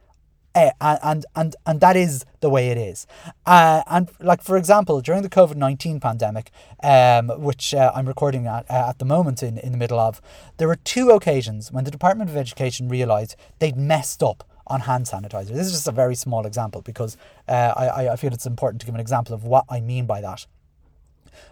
Uh, 0.54 0.70
and, 0.80 1.24
and 1.34 1.56
and 1.64 1.80
that 1.80 1.96
is 1.96 2.26
the 2.40 2.50
way 2.50 2.68
it 2.68 2.76
is. 2.76 3.06
Uh, 3.46 3.82
and 3.86 4.10
like 4.20 4.42
for 4.42 4.58
example, 4.58 5.00
during 5.00 5.22
the 5.22 5.28
COVID 5.30 5.56
nineteen 5.56 5.98
pandemic, 5.98 6.50
um, 6.82 7.30
which 7.40 7.72
uh, 7.72 7.90
I'm 7.94 8.06
recording 8.06 8.46
at 8.46 8.70
uh, 8.70 8.90
at 8.90 8.98
the 8.98 9.06
moment 9.06 9.42
in, 9.42 9.56
in 9.56 9.72
the 9.72 9.78
middle 9.78 9.98
of, 9.98 10.20
there 10.58 10.68
were 10.68 10.76
two 10.76 11.08
occasions 11.08 11.72
when 11.72 11.84
the 11.84 11.90
Department 11.90 12.28
of 12.28 12.36
Education 12.36 12.90
realised 12.90 13.34
they'd 13.60 13.78
messed 13.78 14.22
up 14.22 14.44
on 14.66 14.80
hand 14.80 15.06
sanitizer. 15.06 15.48
This 15.48 15.66
is 15.66 15.72
just 15.72 15.88
a 15.88 15.92
very 15.92 16.14
small 16.14 16.46
example 16.46 16.82
because 16.82 17.16
uh, 17.48 17.72
I 17.76 18.08
I 18.10 18.16
feel 18.16 18.32
it's 18.32 18.46
important 18.46 18.80
to 18.80 18.86
give 18.86 18.94
an 18.94 19.00
example 19.00 19.34
of 19.34 19.44
what 19.44 19.64
I 19.68 19.80
mean 19.80 20.06
by 20.06 20.20
that. 20.20 20.46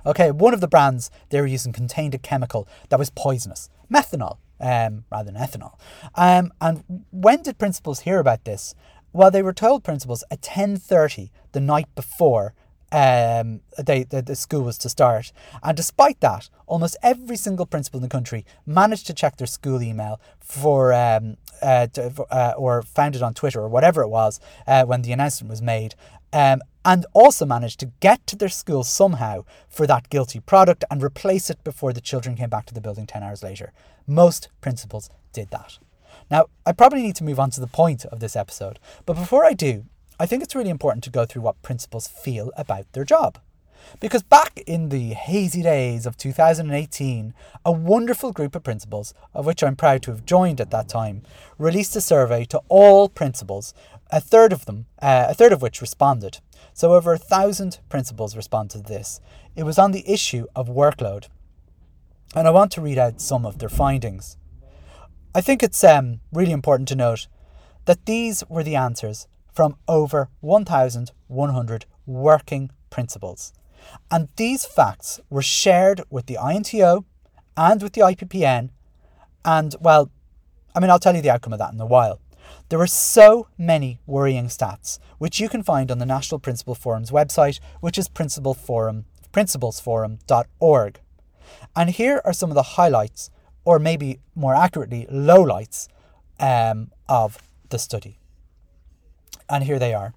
Okay, 0.04 0.30
one 0.30 0.54
of 0.54 0.60
the 0.60 0.68
brands 0.68 1.10
they 1.30 1.40
were 1.40 1.46
using 1.46 1.72
contained 1.72 2.14
a 2.14 2.18
chemical 2.18 2.68
that 2.88 2.98
was 2.98 3.10
poisonous, 3.10 3.70
methanol, 3.92 4.38
um, 4.60 5.04
rather 5.10 5.30
than 5.30 5.40
ethanol. 5.40 5.78
Um, 6.14 6.52
and 6.60 7.04
when 7.10 7.42
did 7.42 7.58
principals 7.58 8.00
hear 8.00 8.18
about 8.18 8.44
this? 8.44 8.74
Well, 9.12 9.30
they 9.30 9.42
were 9.42 9.52
told 9.52 9.82
principals 9.82 10.22
at 10.30 10.40
10.30 10.40 11.30
the 11.52 11.60
night 11.60 11.88
before 11.94 12.54
um, 12.92 13.60
they, 13.78 14.04
the, 14.04 14.22
the 14.22 14.36
school 14.36 14.62
was 14.62 14.78
to 14.78 14.88
start. 14.88 15.32
And 15.62 15.76
despite 15.76 16.20
that, 16.20 16.48
almost 16.66 16.96
every 17.02 17.36
single 17.36 17.66
principal 17.66 17.98
in 17.98 18.02
the 18.02 18.08
country 18.08 18.44
managed 18.66 19.06
to 19.08 19.14
check 19.14 19.36
their 19.36 19.46
school 19.46 19.82
email 19.82 20.20
for, 20.40 20.92
um, 20.92 21.36
uh, 21.62 21.86
to, 21.88 22.24
uh, 22.30 22.54
or 22.56 22.82
found 22.82 23.16
it 23.16 23.22
on 23.22 23.34
Twitter 23.34 23.60
or 23.60 23.68
whatever 23.68 24.02
it 24.02 24.08
was 24.08 24.40
uh, 24.66 24.84
when 24.84 25.02
the 25.02 25.12
announcement 25.12 25.50
was 25.50 25.62
made. 25.62 25.94
Um, 26.32 26.60
and 26.84 27.04
also 27.12 27.44
managed 27.44 27.80
to 27.80 27.90
get 28.00 28.26
to 28.28 28.36
their 28.36 28.48
school 28.48 28.84
somehow 28.84 29.44
for 29.68 29.86
that 29.86 30.08
guilty 30.10 30.40
product 30.40 30.84
and 30.90 31.02
replace 31.02 31.50
it 31.50 31.62
before 31.64 31.92
the 31.92 32.00
children 32.00 32.36
came 32.36 32.48
back 32.48 32.66
to 32.66 32.74
the 32.74 32.80
building 32.80 33.06
10 33.06 33.22
hours 33.22 33.42
later. 33.42 33.72
Most 34.06 34.48
principals 34.60 35.10
did 35.32 35.50
that. 35.50 35.78
Now, 36.30 36.46
I 36.64 36.72
probably 36.72 37.02
need 37.02 37.16
to 37.16 37.24
move 37.24 37.40
on 37.40 37.50
to 37.50 37.60
the 37.60 37.66
point 37.66 38.04
of 38.06 38.20
this 38.20 38.36
episode, 38.36 38.78
but 39.04 39.14
before 39.14 39.44
I 39.44 39.52
do, 39.52 39.84
I 40.20 40.26
think 40.26 40.42
it's 40.42 40.54
really 40.54 40.68
important 40.68 41.02
to 41.04 41.10
go 41.10 41.24
through 41.24 41.40
what 41.40 41.62
principals 41.62 42.06
feel 42.06 42.52
about 42.54 42.92
their 42.92 43.06
job. 43.06 43.38
Because 44.00 44.22
back 44.22 44.62
in 44.66 44.90
the 44.90 45.14
hazy 45.14 45.62
days 45.62 46.04
of 46.04 46.18
2018, 46.18 47.32
a 47.64 47.72
wonderful 47.72 48.30
group 48.30 48.54
of 48.54 48.62
principals, 48.62 49.14
of 49.32 49.46
which 49.46 49.62
I'm 49.62 49.76
proud 49.76 50.02
to 50.02 50.10
have 50.10 50.26
joined 50.26 50.60
at 50.60 50.70
that 50.72 50.90
time, 50.90 51.22
released 51.56 51.96
a 51.96 52.02
survey 52.02 52.44
to 52.50 52.60
all 52.68 53.08
principals, 53.08 53.72
a 54.10 54.20
third 54.20 54.52
of 54.52 54.66
them, 54.66 54.84
uh, 55.00 55.28
a 55.30 55.34
third 55.34 55.54
of 55.54 55.62
which 55.62 55.80
responded. 55.80 56.40
So 56.74 56.92
over 56.92 57.14
a 57.14 57.18
thousand 57.18 57.80
principals 57.88 58.36
responded 58.36 58.84
to 58.84 58.92
this. 58.92 59.22
It 59.56 59.62
was 59.62 59.78
on 59.78 59.92
the 59.92 60.04
issue 60.06 60.44
of 60.54 60.68
workload. 60.68 61.28
And 62.36 62.46
I 62.46 62.50
want 62.50 62.72
to 62.72 62.82
read 62.82 62.98
out 62.98 63.22
some 63.22 63.46
of 63.46 63.58
their 63.58 63.70
findings. 63.70 64.36
I 65.34 65.40
think 65.40 65.62
it's 65.62 65.82
um, 65.82 66.20
really 66.30 66.52
important 66.52 66.88
to 66.90 66.94
note 66.94 67.26
that 67.86 68.04
these 68.04 68.44
were 68.50 68.62
the 68.62 68.76
answers 68.76 69.26
from 69.52 69.76
over 69.88 70.28
1,100 70.40 71.86
working 72.06 72.70
principals. 72.90 73.52
And 74.10 74.28
these 74.36 74.64
facts 74.64 75.20
were 75.30 75.42
shared 75.42 76.02
with 76.10 76.26
the 76.26 76.36
INTO 76.36 77.04
and 77.56 77.82
with 77.82 77.94
the 77.94 78.02
IPPN. 78.02 78.70
And, 79.44 79.74
well, 79.80 80.10
I 80.74 80.80
mean, 80.80 80.90
I'll 80.90 80.98
tell 80.98 81.14
you 81.14 81.22
the 81.22 81.30
outcome 81.30 81.52
of 81.52 81.58
that 81.58 81.72
in 81.72 81.80
a 81.80 81.86
while. 81.86 82.20
There 82.68 82.80
are 82.80 82.86
so 82.86 83.48
many 83.58 83.98
worrying 84.06 84.46
stats, 84.46 84.98
which 85.18 85.40
you 85.40 85.48
can 85.48 85.62
find 85.62 85.90
on 85.90 85.98
the 85.98 86.06
National 86.06 86.38
Principal 86.38 86.74
Forum's 86.74 87.10
website, 87.10 87.60
which 87.80 87.98
is 87.98 88.08
principalforum, 88.08 89.04
principalsforum.org. 89.32 91.00
And 91.76 91.90
here 91.90 92.20
are 92.24 92.32
some 92.32 92.50
of 92.50 92.54
the 92.54 92.62
highlights, 92.62 93.30
or 93.64 93.78
maybe 93.78 94.20
more 94.34 94.54
accurately, 94.54 95.06
lowlights 95.10 95.88
um, 96.38 96.92
of 97.08 97.38
the 97.68 97.78
study. 97.78 98.19
And 99.50 99.64
here 99.64 99.78
they 99.78 99.92
are. 99.92 100.14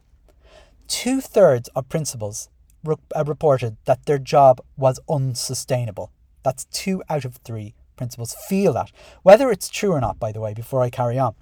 Two 0.87 1.19
thirds 1.19 1.69
of 1.69 1.89
principals 1.89 2.49
re- 2.83 2.95
uh, 3.15 3.23
reported 3.25 3.77
that 3.85 4.05
their 4.05 4.19
job 4.19 4.61
was 4.77 4.99
unsustainable. 5.09 6.11
That's 6.43 6.65
two 6.65 7.01
out 7.09 7.25
of 7.25 7.37
three 7.37 7.73
principals 7.95 8.35
feel 8.47 8.73
that. 8.73 8.91
Whether 9.23 9.49
it's 9.51 9.69
true 9.69 9.91
or 9.91 10.01
not, 10.01 10.19
by 10.19 10.31
the 10.31 10.41
way, 10.41 10.53
before 10.53 10.81
I 10.81 10.89
carry 10.89 11.17
on, 11.17 11.35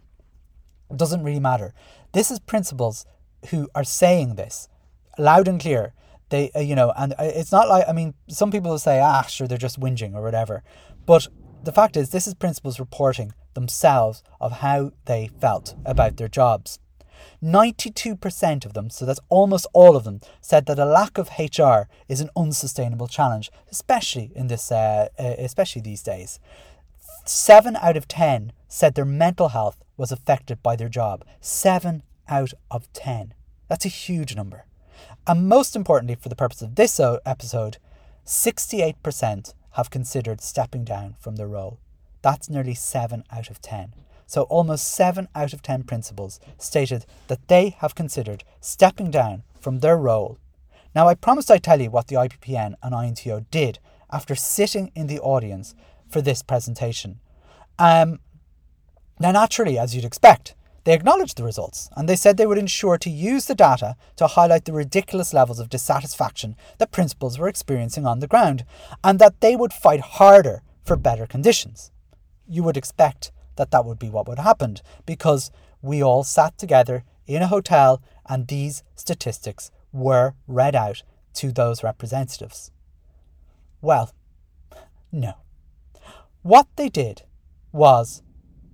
it 0.89 0.98
doesn't 0.98 1.24
really 1.24 1.39
matter. 1.39 1.74
This 2.13 2.31
is 2.31 2.39
principals 2.39 3.05
who 3.50 3.69
are 3.74 3.83
saying 3.83 4.36
this 4.36 4.67
loud 5.17 5.48
and 5.48 5.60
clear. 5.60 5.93
They, 6.29 6.51
uh, 6.55 6.60
you 6.60 6.75
know, 6.75 6.93
and 6.95 7.13
uh, 7.13 7.24
it's 7.24 7.51
not 7.51 7.67
like, 7.67 7.86
I 7.88 7.91
mean, 7.91 8.13
some 8.29 8.51
people 8.51 8.71
will 8.71 8.79
say, 8.79 9.00
ah, 9.00 9.24
sure, 9.24 9.48
they're 9.48 9.57
just 9.57 9.79
whinging 9.79 10.13
or 10.13 10.21
whatever. 10.21 10.63
But 11.05 11.27
the 11.63 11.74
fact 11.74 11.98
is, 11.98 12.12
this 12.12 12.27
is 12.27 12.33
principals 12.33 12.79
reporting 12.79 13.33
themselves 13.53 14.24
of 14.39 14.51
how 14.53 14.91
they 15.05 15.29
felt 15.39 15.75
about 15.86 16.17
their 16.17 16.29
jobs. 16.29 16.79
92% 17.43 18.65
of 18.65 18.74
them, 18.74 18.89
so 18.89 19.05
that's 19.05 19.19
almost 19.29 19.65
all 19.74 19.95
of 19.95 20.03
them, 20.03 20.21
said 20.41 20.67
that 20.67 20.77
a 20.77 20.86
lack 20.86 21.17
of 21.17 21.29
HR 21.39 21.89
is 22.07 22.21
an 22.21 22.29
unsustainable 22.36 23.07
challenge, 23.07 23.51
especially 23.71 24.31
in 24.36 24.48
this, 24.48 24.71
uh, 24.71 25.07
uh, 25.17 25.36
especially 25.39 25.81
these 25.81 26.03
days. 26.03 26.39
Seven 27.25 27.75
out 27.77 27.98
of 27.98 28.07
10 28.07 28.51
said 28.67 28.95
their 28.95 29.05
mental 29.05 29.50
health 29.50 29.83
was 29.98 30.12
affected 30.12 30.62
by 30.62 30.75
their 30.75 30.89
job. 30.89 31.25
Seven 31.39 32.03
out 32.27 32.53
of 32.69 32.91
10. 32.93 33.33
That's 33.67 33.86
a 33.86 33.89
huge 33.89 34.36
number. 34.36 34.65
And 35.27 35.48
most 35.48 35.75
importantly, 35.75 36.15
for 36.15 36.29
the 36.29 36.36
purpose 36.36 36.62
of 36.62 36.75
this 36.75 37.00
episode, 37.00 37.77
68% 38.25 39.53
have 39.71 39.89
considered 39.89 40.41
stepping 40.41 40.83
down 40.83 41.15
from 41.19 41.36
their 41.36 41.48
role. 41.48 41.79
That's 42.21 42.50
nearly 42.50 42.75
7 42.75 43.24
out 43.31 43.50
of 43.50 43.62
10. 43.62 43.93
So 44.31 44.43
almost 44.43 44.88
7 44.95 45.27
out 45.35 45.51
of 45.51 45.61
10 45.61 45.83
principals 45.83 46.39
stated 46.57 47.05
that 47.27 47.50
they 47.50 47.75
have 47.79 47.95
considered 47.95 48.45
stepping 48.61 49.11
down 49.11 49.43
from 49.59 49.79
their 49.79 49.97
role. 49.97 50.38
Now, 50.95 51.09
I 51.09 51.15
promised 51.15 51.51
I'd 51.51 51.63
tell 51.63 51.81
you 51.81 51.91
what 51.91 52.07
the 52.07 52.15
IPPN 52.15 52.75
and 52.81 52.95
INTO 52.95 53.45
did 53.51 53.79
after 54.09 54.33
sitting 54.33 54.89
in 54.95 55.07
the 55.07 55.19
audience 55.19 55.75
for 56.07 56.21
this 56.21 56.43
presentation. 56.43 57.19
Um, 57.77 58.21
now, 59.19 59.33
naturally, 59.33 59.77
as 59.77 59.93
you'd 59.93 60.05
expect, 60.05 60.55
They 60.83 60.93
acknowledged 60.93 61.38
the 61.38 61.43
results 61.43 61.89
and 61.95 62.09
they 62.09 62.15
said 62.15 62.38
they 62.38 62.47
would 62.47 62.57
ensure 62.57 62.97
to 62.97 63.09
use 63.09 63.45
the 63.45 63.53
data 63.53 63.95
to 64.15 64.25
highlight 64.25 64.65
the 64.65 64.73
ridiculous 64.73 65.31
levels 65.31 65.59
of 65.59 65.69
dissatisfaction 65.69 66.55
that 66.79 66.91
principals 66.91 67.38
were 67.38 67.47
experiencing 67.47 68.07
on 68.07 68.19
the 68.19 68.31
ground 68.33 68.65
and 69.03 69.19
that 69.19 69.41
they 69.41 69.55
would 69.55 69.73
fight 69.73 70.01
harder 70.17 70.63
for 70.83 70.95
better 70.95 71.27
conditions. 71.27 71.91
You 72.47 72.63
would 72.63 72.77
expect 72.77 73.31
that 73.55 73.72
that 73.72 73.86
would 73.86 74.00
be 74.00 74.10
what 74.10 74.27
would 74.27 74.39
happen 74.39 74.77
because 75.05 75.51
we 75.81 76.01
all 76.03 76.24
sat 76.24 76.58
together 76.58 77.03
in 77.27 77.41
a 77.41 77.48
hotel 77.48 78.01
and 78.27 78.48
these 78.48 78.84
statistics 78.96 79.72
were 79.91 80.34
read 80.48 80.75
out 80.75 81.03
to 81.34 81.51
those 81.51 81.84
representatives. 81.84 82.72
Well, 83.81 84.12
no. 85.12 85.34
What 86.43 86.67
they 86.75 86.89
did 86.89 87.24
was 87.72 88.22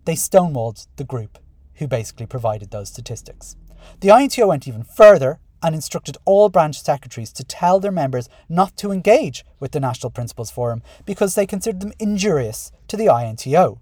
they 0.05 0.15
stonewalled 0.15 0.87
the 0.95 1.03
group 1.03 1.39
who 1.75 1.87
basically 1.87 2.25
provided 2.25 2.71
those 2.71 2.89
statistics. 2.89 3.55
The 3.99 4.09
INTO 4.09 4.47
went 4.47 4.67
even 4.67 4.83
further 4.83 5.39
and 5.61 5.73
instructed 5.73 6.17
all 6.25 6.49
branch 6.49 6.81
secretaries 6.81 7.31
to 7.33 7.43
tell 7.43 7.79
their 7.79 7.91
members 7.91 8.29
not 8.47 8.77
to 8.77 8.91
engage 8.91 9.43
with 9.59 9.71
the 9.71 9.79
National 9.79 10.11
Principals 10.11 10.51
Forum 10.51 10.83
because 11.05 11.35
they 11.35 11.47
considered 11.47 11.81
them 11.81 11.93
injurious 11.99 12.71
to 12.87 12.97
the 12.97 13.07
INTO. 13.07 13.79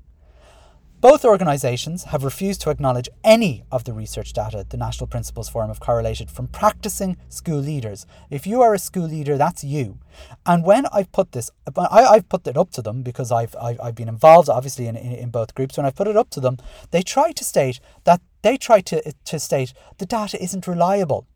Both 1.06 1.24
organisations 1.24 2.06
have 2.06 2.24
refused 2.24 2.62
to 2.62 2.72
acknowledge 2.72 3.10
any 3.24 3.64
of 3.72 3.84
the 3.84 3.94
research 3.94 4.34
data 4.34 4.66
the 4.68 4.76
National 4.76 5.06
Principals 5.06 5.48
Forum 5.48 5.68
have 5.68 5.80
correlated 5.80 6.32
from 6.32 6.48
practicing 6.48 7.18
school 7.30 7.60
leaders. 7.60 8.08
If 8.32 8.48
you 8.48 8.64
are 8.64 8.74
a 8.74 8.80
school 8.80 9.06
leader, 9.06 9.38
that's 9.38 9.64
you. 9.64 10.00
And 10.48 10.66
when 10.66 10.88
I've 10.92 11.12
put 11.12 11.34
this, 11.34 11.52
I, 11.78 12.16
have 12.16 12.28
put 12.28 12.48
it 12.48 12.58
up 12.58 12.72
to 12.72 12.82
them 12.82 13.04
because 13.04 13.32
I've, 13.32 13.56
I've, 13.62 13.80
I've 13.80 13.94
been 13.94 14.10
involved, 14.10 14.50
obviously, 14.50 14.88
in, 14.88 14.96
in, 14.96 15.12
in 15.12 15.30
both 15.30 15.54
groups. 15.54 15.78
When 15.78 15.86
I've 15.86 15.94
put 15.94 16.08
it 16.08 16.18
up 16.18 16.32
to 16.32 16.40
them, 16.40 16.58
they 16.90 17.04
try 17.04 17.32
to 17.34 17.44
state 17.44 17.80
that 18.06 18.22
they 18.42 18.58
try 18.58 18.82
to, 18.82 19.14
to 19.26 19.40
state 19.40 19.76
the 20.00 20.08
data 20.08 20.42
isn't 20.42 20.66
reliable 20.66 21.28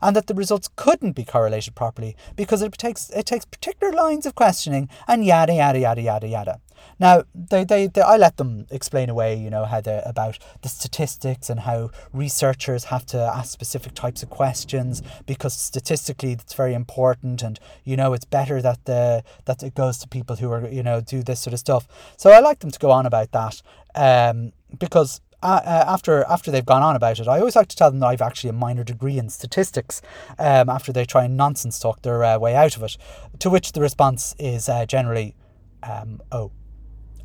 and 0.00 0.16
that 0.16 0.26
the 0.26 0.34
results 0.34 0.68
couldn't 0.76 1.12
be 1.12 1.24
correlated 1.24 1.74
properly 1.74 2.16
because 2.36 2.62
it 2.62 2.72
takes 2.72 3.10
it 3.10 3.26
takes 3.26 3.44
particular 3.44 3.92
lines 3.92 4.26
of 4.26 4.34
questioning 4.34 4.88
and 5.06 5.24
yada 5.24 5.54
yada 5.54 5.78
yada 5.78 6.02
yada 6.02 6.28
yada. 6.28 6.60
Now, 6.98 7.24
they, 7.34 7.64
they, 7.64 7.86
they, 7.86 8.00
I 8.00 8.16
let 8.16 8.36
them 8.36 8.66
explain 8.70 9.08
away, 9.08 9.36
you 9.36 9.50
know, 9.50 9.64
how 9.64 9.80
the 9.80 10.08
about 10.08 10.38
the 10.62 10.68
statistics 10.68 11.50
and 11.50 11.60
how 11.60 11.90
researchers 12.12 12.84
have 12.84 13.06
to 13.06 13.18
ask 13.18 13.52
specific 13.52 13.94
types 13.94 14.22
of 14.22 14.30
questions 14.30 15.02
because 15.26 15.54
statistically 15.54 16.32
it's 16.32 16.54
very 16.54 16.74
important, 16.74 17.42
and 17.42 17.58
you 17.84 17.96
know 17.96 18.12
it's 18.12 18.24
better 18.24 18.60
that 18.62 18.84
the 18.84 19.24
that 19.44 19.62
it 19.62 19.74
goes 19.74 19.98
to 19.98 20.08
people 20.08 20.36
who 20.36 20.50
are 20.50 20.68
you 20.68 20.82
know 20.82 21.00
do 21.00 21.22
this 21.22 21.40
sort 21.40 21.54
of 21.54 21.60
stuff. 21.60 21.86
So 22.16 22.30
I 22.30 22.40
like 22.40 22.60
them 22.60 22.70
to 22.70 22.78
go 22.78 22.90
on 22.90 23.06
about 23.06 23.32
that 23.32 23.62
um, 23.94 24.52
because 24.78 25.20
uh, 25.42 25.60
uh, 25.64 25.84
after 25.88 26.24
after 26.24 26.50
they've 26.50 26.64
gone 26.64 26.82
on 26.82 26.96
about 26.96 27.18
it, 27.18 27.28
I 27.28 27.38
always 27.38 27.56
like 27.56 27.68
to 27.68 27.76
tell 27.76 27.90
them 27.90 28.00
that 28.00 28.06
I've 28.06 28.22
actually 28.22 28.50
a 28.50 28.54
minor 28.54 28.84
degree 28.84 29.18
in 29.18 29.28
statistics. 29.28 30.00
Um, 30.38 30.68
after 30.68 30.92
they 30.92 31.04
try 31.04 31.24
and 31.24 31.36
nonsense 31.36 31.78
talk 31.78 32.02
their 32.02 32.22
uh, 32.24 32.38
way 32.38 32.54
out 32.54 32.76
of 32.76 32.82
it, 32.82 32.96
to 33.40 33.50
which 33.50 33.72
the 33.72 33.80
response 33.80 34.34
is 34.38 34.68
uh, 34.68 34.86
generally, 34.86 35.34
um, 35.82 36.20
"Oh, 36.30 36.52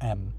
um, 0.02 0.34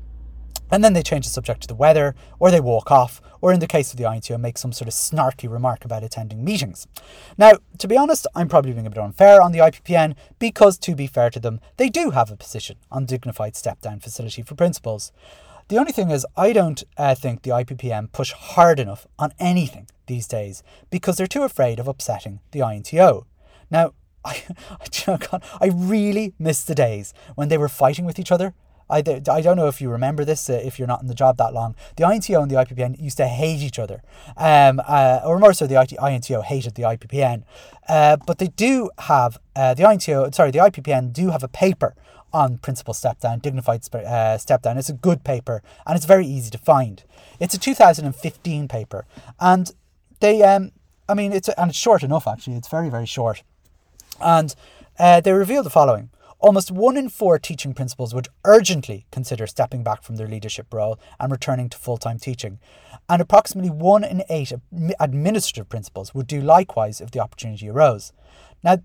and 0.71 0.85
then 0.85 0.93
they 0.93 1.03
change 1.03 1.25
the 1.25 1.31
subject 1.31 1.63
to 1.63 1.69
the 1.69 1.75
weather, 1.75 2.15
or 2.39 2.51
they 2.51 2.61
walk 2.61 2.91
off, 2.91 3.21
or 3.41 3.53
in 3.53 3.61
the 3.61 3.67
case 3.67 3.93
of 3.93 3.99
the 3.99 4.05
INTO, 4.05 4.37
make 4.39 4.59
some 4.59 4.73
sort 4.73 4.89
of 4.89 4.95
snarky 4.95 5.51
remark 5.51 5.85
about 5.85 6.05
attending 6.05 6.45
meetings. 6.45 6.87
Now, 7.37 7.53
to 7.79 7.89
be 7.89 7.97
honest, 7.97 8.27
I'm 8.35 8.49
probably 8.49 8.73
being 8.73 8.87
a 8.87 8.91
bit 8.91 8.99
unfair 8.99 9.41
on 9.41 9.53
the 9.53 9.61
IPPN 9.61 10.15
because, 10.39 10.79
to 10.79 10.95
be 10.95 11.07
fair 11.07 11.31
to 11.31 11.41
them, 11.41 11.61
they 11.77 11.89
do 11.89 12.11
have 12.11 12.31
a 12.31 12.37
position 12.37 12.77
on 12.91 13.07
dignified 13.07 13.57
step 13.57 13.81
down 13.81 14.01
facility 14.01 14.43
for 14.43 14.55
principals. 14.55 15.13
The 15.69 15.77
only 15.77 15.93
thing 15.93 16.11
is, 16.11 16.27
I 16.37 16.53
don't 16.53 16.83
uh, 16.97 17.15
think 17.15 17.43
the 17.43 17.51
IPPN 17.51 18.11
push 18.13 18.33
hard 18.33 18.81
enough 18.81 19.07
on 19.19 19.33
anything 19.39 19.87
these 20.07 20.27
days 20.27 20.63
because 20.91 21.17
they're 21.17 21.27
too 21.27 21.43
afraid 21.43 21.79
of 21.79 21.87
upsetting 21.87 22.41
the 22.53 22.61
INTO. 22.61 23.27
Now, 23.71 23.93
I, 24.25 24.43
I 25.61 25.67
really 25.75 26.35
miss 26.39 26.65
the 26.65 26.75
days 26.75 27.13
when 27.35 27.49
they 27.49 27.59
were 27.59 27.69
fighting 27.69 28.07
with 28.07 28.19
each 28.19 28.33
other 28.33 28.55
I, 28.91 28.99
I 28.99 29.41
don't 29.43 29.57
know 29.57 29.69
if 29.69 29.81
you 29.81 29.91
remember 29.91 30.25
this, 30.25 30.49
uh, 30.49 30.55
if 30.65 30.79
you're 30.79 30.89
not 30.89 31.03
in 31.03 31.09
the 31.09 31.15
job 31.15 31.37
that 31.37 31.53
long. 31.53 31.75
The 31.97 32.05
INTO 32.05 32.41
and 32.41 32.51
the 32.51 32.57
IPPN 32.57 33.01
used 33.01 33.19
to 33.19 33.27
hate 33.27 33.61
each 33.61 33.79
other. 33.79 34.03
Um, 34.37 34.81
uh, 34.87 35.21
or 35.25 35.39
more 35.39 35.53
so, 35.53 35.67
the 35.67 35.77
INTO 35.77 36.43
hated 36.43 36.75
the 36.75 36.83
IPPN. 36.83 37.45
Uh, 37.89 38.17
but 38.27 38.39
they 38.39 38.49
do 38.49 38.91
have, 38.99 39.39
uh, 39.55 39.75
the 39.75 39.85
INTO, 39.85 40.31
sorry, 40.31 40.51
the 40.51 40.59
IPPN 40.59 41.13
do 41.13 41.31
have 41.31 41.43
a 41.43 41.49
paper 41.49 41.95
on 42.33 42.59
principal 42.59 42.95
step 42.95 43.21
down, 43.21 43.39
dignified 43.39 43.83
uh, 43.95 44.39
step 44.39 44.63
down. 44.63 44.79
It's 44.79 44.89
a 44.89 44.95
good 44.95 45.25
paper 45.25 45.63
and 45.87 45.97
it's 45.97 46.07
very 46.07 46.27
easy 46.27 46.51
to 46.51 46.59
find. 46.59 47.03
It's 47.41 47.55
a 47.55 47.59
2015 47.59 48.69
paper. 48.69 49.07
And 49.41 49.73
they, 50.21 50.43
um, 50.43 50.73
I 51.09 51.15
mean, 51.15 51.33
it's, 51.33 51.49
and 51.49 51.71
it's 51.71 51.79
short 51.79 52.03
enough 52.03 52.27
actually, 52.27 52.57
it's 52.57 52.69
very, 52.69 52.91
very 52.91 53.07
short. 53.07 53.43
And 54.21 54.55
uh, 54.99 55.21
they 55.21 55.33
reveal 55.33 55.63
the 55.63 55.71
following. 55.71 56.11
Almost 56.41 56.71
one 56.71 56.97
in 56.97 57.09
four 57.09 57.37
teaching 57.39 57.75
principals 57.75 58.15
would 58.15 58.29
urgently 58.45 59.07
consider 59.11 59.47
stepping 59.49 59.83
back 59.83 60.05
from 60.05 60.17
their 60.17 60.29
leadership 60.29 60.73
role 60.73 60.99
and 61.19 61.33
returning 61.33 61.69
to 61.71 61.79
full 61.79 61.97
time 61.97 62.19
teaching. 62.19 62.61
And 63.09 63.21
approximately 63.21 63.71
one 63.71 64.05
in 64.05 64.23
eight 64.29 64.53
administrative 65.01 65.69
principals 65.69 66.15
would 66.15 66.29
do 66.29 66.41
likewise 66.41 67.01
if 67.01 67.11
the 67.11 67.19
opportunity 67.19 67.69
arose. 67.69 68.13
Now, 68.63 68.79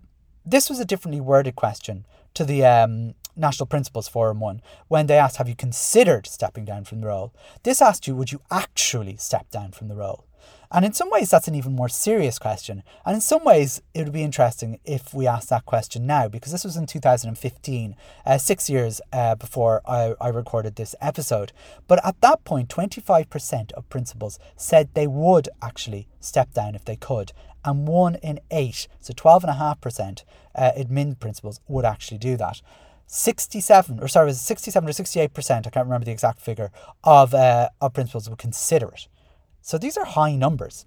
this 0.43 0.69
was 0.69 0.79
a 0.79 0.85
differently 0.85 1.21
worded 1.21 1.55
question 1.55 2.05
to 2.33 2.43
the 2.43 2.65
um, 2.65 3.13
National 3.35 3.67
Principals 3.67 4.07
Forum 4.07 4.39
one 4.39 4.61
when 4.87 5.07
they 5.07 5.17
asked, 5.17 5.37
Have 5.37 5.49
you 5.49 5.55
considered 5.55 6.27
stepping 6.27 6.65
down 6.65 6.83
from 6.83 7.01
the 7.01 7.07
role? 7.07 7.33
This 7.63 7.81
asked 7.81 8.07
you, 8.07 8.15
Would 8.15 8.31
you 8.31 8.41
actually 8.51 9.17
step 9.17 9.49
down 9.49 9.71
from 9.71 9.87
the 9.87 9.95
role? 9.95 10.25
And 10.73 10.83
in 10.83 10.93
some 10.93 11.11
ways, 11.11 11.29
that's 11.29 11.47
an 11.47 11.53
even 11.53 11.75
more 11.75 11.87
serious 11.87 12.39
question. 12.39 12.81
And 13.05 13.13
in 13.13 13.21
some 13.21 13.43
ways, 13.43 13.83
it 13.93 14.03
would 14.03 14.13
be 14.13 14.23
interesting 14.23 14.79
if 14.83 15.13
we 15.13 15.27
asked 15.27 15.49
that 15.49 15.67
question 15.67 16.07
now, 16.07 16.27
because 16.27 16.51
this 16.51 16.63
was 16.63 16.75
in 16.75 16.87
2015, 16.87 17.95
uh, 18.25 18.37
six 18.39 18.71
years 18.71 18.99
uh, 19.11 19.35
before 19.35 19.83
I, 19.85 20.15
I 20.19 20.29
recorded 20.29 20.75
this 20.75 20.95
episode. 20.99 21.51
But 21.87 22.03
at 22.03 22.19
that 22.21 22.43
point, 22.43 22.69
25% 22.69 23.71
of 23.73 23.89
principals 23.89 24.39
said 24.55 24.89
they 24.95 25.05
would 25.05 25.47
actually 25.61 26.07
step 26.19 26.53
down 26.55 26.73
if 26.73 26.85
they 26.85 26.95
could. 26.95 27.33
And 27.63 27.87
one 27.87 28.15
in 28.15 28.39
eight, 28.49 28.87
so 28.99 29.13
12.5% 29.13 30.23
uh, 30.55 30.71
admin 30.75 31.19
principals 31.19 31.59
would 31.67 31.85
actually 31.85 32.17
do 32.17 32.35
that. 32.37 32.61
67 33.07 33.99
or 33.99 34.07
sorry, 34.07 34.27
was 34.27 34.41
67 34.41 34.87
or 34.87 34.91
68%, 34.91 35.67
I 35.67 35.69
can't 35.69 35.85
remember 35.85 36.05
the 36.05 36.11
exact 36.11 36.39
figure, 36.39 36.71
of, 37.03 37.33
uh, 37.33 37.69
of 37.81 37.93
principals 37.93 38.29
would 38.29 38.39
consider 38.39 38.87
it. 38.87 39.07
So 39.61 39.77
these 39.77 39.97
are 39.97 40.05
high 40.05 40.35
numbers. 40.35 40.85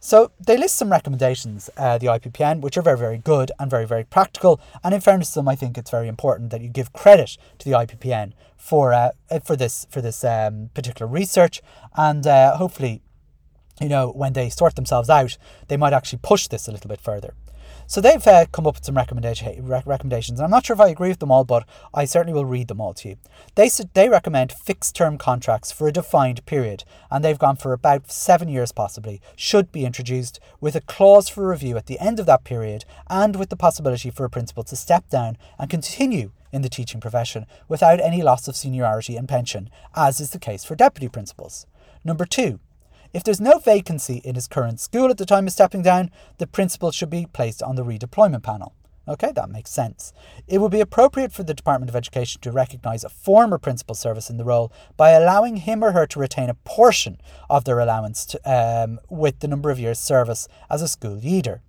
So 0.00 0.30
they 0.38 0.56
list 0.56 0.76
some 0.76 0.92
recommendations, 0.92 1.70
uh, 1.76 1.98
the 1.98 2.06
IPPN, 2.06 2.60
which 2.60 2.76
are 2.76 2.82
very, 2.82 2.98
very 2.98 3.18
good 3.18 3.50
and 3.58 3.70
very, 3.70 3.84
very 3.84 4.04
practical. 4.04 4.60
And 4.84 4.94
in 4.94 5.00
fairness 5.00 5.30
to 5.30 5.40
them, 5.40 5.48
I 5.48 5.56
think 5.56 5.76
it's 5.76 5.90
very 5.90 6.06
important 6.06 6.50
that 6.50 6.60
you 6.60 6.68
give 6.68 6.92
credit 6.92 7.36
to 7.58 7.68
the 7.68 7.74
IPPN 7.74 8.32
for 8.56 8.92
uh, 8.92 9.10
for 9.42 9.56
this 9.56 9.86
for 9.90 10.00
this 10.00 10.22
um, 10.24 10.70
particular 10.74 11.10
research, 11.10 11.60
and 11.96 12.26
uh, 12.26 12.56
hopefully, 12.56 13.02
you 13.80 13.88
know, 13.88 14.10
when 14.10 14.34
they 14.34 14.50
sort 14.50 14.76
themselves 14.76 15.08
out, 15.10 15.36
they 15.68 15.76
might 15.76 15.92
actually 15.92 16.20
push 16.22 16.48
this 16.48 16.68
a 16.68 16.72
little 16.72 16.88
bit 16.88 17.00
further. 17.00 17.34
So 17.90 18.02
they've 18.02 18.26
uh, 18.26 18.44
come 18.52 18.66
up 18.66 18.74
with 18.74 18.84
some 18.84 18.98
recommendation, 18.98 19.66
recommendations, 19.66 20.40
I'm 20.40 20.50
not 20.50 20.66
sure 20.66 20.74
if 20.74 20.80
I 20.80 20.88
agree 20.88 21.08
with 21.08 21.20
them 21.20 21.30
all, 21.30 21.44
but 21.44 21.66
I 21.94 22.04
certainly 22.04 22.34
will 22.34 22.44
read 22.44 22.68
them 22.68 22.82
all 22.82 22.92
to 22.92 23.08
you. 23.08 23.16
They 23.54 23.70
they 23.94 24.10
recommend 24.10 24.52
fixed 24.52 24.94
term 24.94 25.16
contracts 25.16 25.72
for 25.72 25.88
a 25.88 25.92
defined 25.92 26.44
period, 26.44 26.84
and 27.10 27.24
they've 27.24 27.38
gone 27.38 27.56
for 27.56 27.72
about 27.72 28.12
seven 28.12 28.50
years 28.50 28.72
possibly, 28.72 29.22
should 29.36 29.72
be 29.72 29.86
introduced 29.86 30.38
with 30.60 30.76
a 30.76 30.82
clause 30.82 31.30
for 31.30 31.48
review 31.48 31.78
at 31.78 31.86
the 31.86 31.98
end 31.98 32.20
of 32.20 32.26
that 32.26 32.44
period, 32.44 32.84
and 33.08 33.36
with 33.36 33.48
the 33.48 33.56
possibility 33.56 34.10
for 34.10 34.26
a 34.26 34.30
principal 34.30 34.64
to 34.64 34.76
step 34.76 35.08
down 35.08 35.38
and 35.58 35.70
continue 35.70 36.32
in 36.52 36.60
the 36.60 36.68
teaching 36.68 37.00
profession 37.00 37.46
without 37.68 38.02
any 38.02 38.22
loss 38.22 38.46
of 38.48 38.54
seniority 38.54 39.16
and 39.16 39.30
pension, 39.30 39.70
as 39.96 40.20
is 40.20 40.28
the 40.32 40.38
case 40.38 40.62
for 40.62 40.74
deputy 40.74 41.08
principals. 41.08 41.64
Number 42.04 42.26
two, 42.26 42.60
if 43.12 43.24
there's 43.24 43.40
no 43.40 43.58
vacancy 43.58 44.20
in 44.24 44.34
his 44.34 44.48
current 44.48 44.80
school 44.80 45.10
at 45.10 45.18
the 45.18 45.26
time 45.26 45.46
of 45.46 45.52
stepping 45.52 45.82
down, 45.82 46.10
the 46.38 46.46
principal 46.46 46.90
should 46.90 47.10
be 47.10 47.26
placed 47.32 47.62
on 47.62 47.76
the 47.76 47.84
redeployment 47.84 48.42
panel. 48.42 48.74
Okay, 49.08 49.32
that 49.34 49.48
makes 49.48 49.70
sense. 49.70 50.12
It 50.46 50.58
would 50.58 50.70
be 50.70 50.82
appropriate 50.82 51.32
for 51.32 51.42
the 51.42 51.54
Department 51.54 51.88
of 51.88 51.96
Education 51.96 52.42
to 52.42 52.52
recognise 52.52 53.04
a 53.04 53.08
former 53.08 53.56
principal 53.56 53.94
service 53.94 54.28
in 54.28 54.36
the 54.36 54.44
role 54.44 54.70
by 54.98 55.10
allowing 55.10 55.56
him 55.56 55.82
or 55.82 55.92
her 55.92 56.06
to 56.08 56.18
retain 56.18 56.50
a 56.50 56.54
portion 56.54 57.18
of 57.48 57.64
their 57.64 57.80
allowance 57.80 58.26
to, 58.26 58.40
um, 58.44 59.00
with 59.08 59.40
the 59.40 59.48
number 59.48 59.70
of 59.70 59.78
years' 59.78 59.98
service 59.98 60.46
as 60.68 60.82
a 60.82 60.88
school 60.88 61.14
leader. 61.14 61.62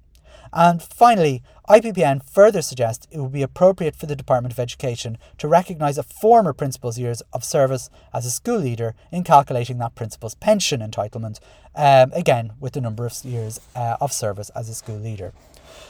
And 0.52 0.84
finally, 0.84 1.42
IPPN 1.70 2.28
further 2.28 2.64
suggests 2.64 3.08
it 3.12 3.20
would 3.20 3.32
be 3.32 3.44
appropriate 3.44 3.96
for 3.96 4.08
the 4.08 4.16
Department 4.16 4.52
of 4.52 4.60
Education 4.60 5.20
to 5.38 5.48
recognise 5.48 6.00
a 6.00 6.04
former 6.04 6.52
principal's 6.52 6.98
years 6.98 7.22
of 7.32 7.44
service 7.44 7.92
as 8.12 8.26
a 8.26 8.32
school 8.32 8.58
leader 8.58 8.96
in 9.12 9.24
calculating 9.24 9.78
that 9.78 9.94
principal's 9.94 10.34
pension 10.34 10.82
entitlement, 10.82 11.40
um, 11.76 12.12
again 12.14 12.54
with 12.60 12.74
the 12.74 12.82
number 12.82 13.06
of 13.06 13.14
years 13.24 13.60
uh, 13.76 13.98
of 14.02 14.12
service 14.12 14.50
as 14.56 14.68
a 14.68 14.74
school 14.74 14.98
leader. 14.98 15.32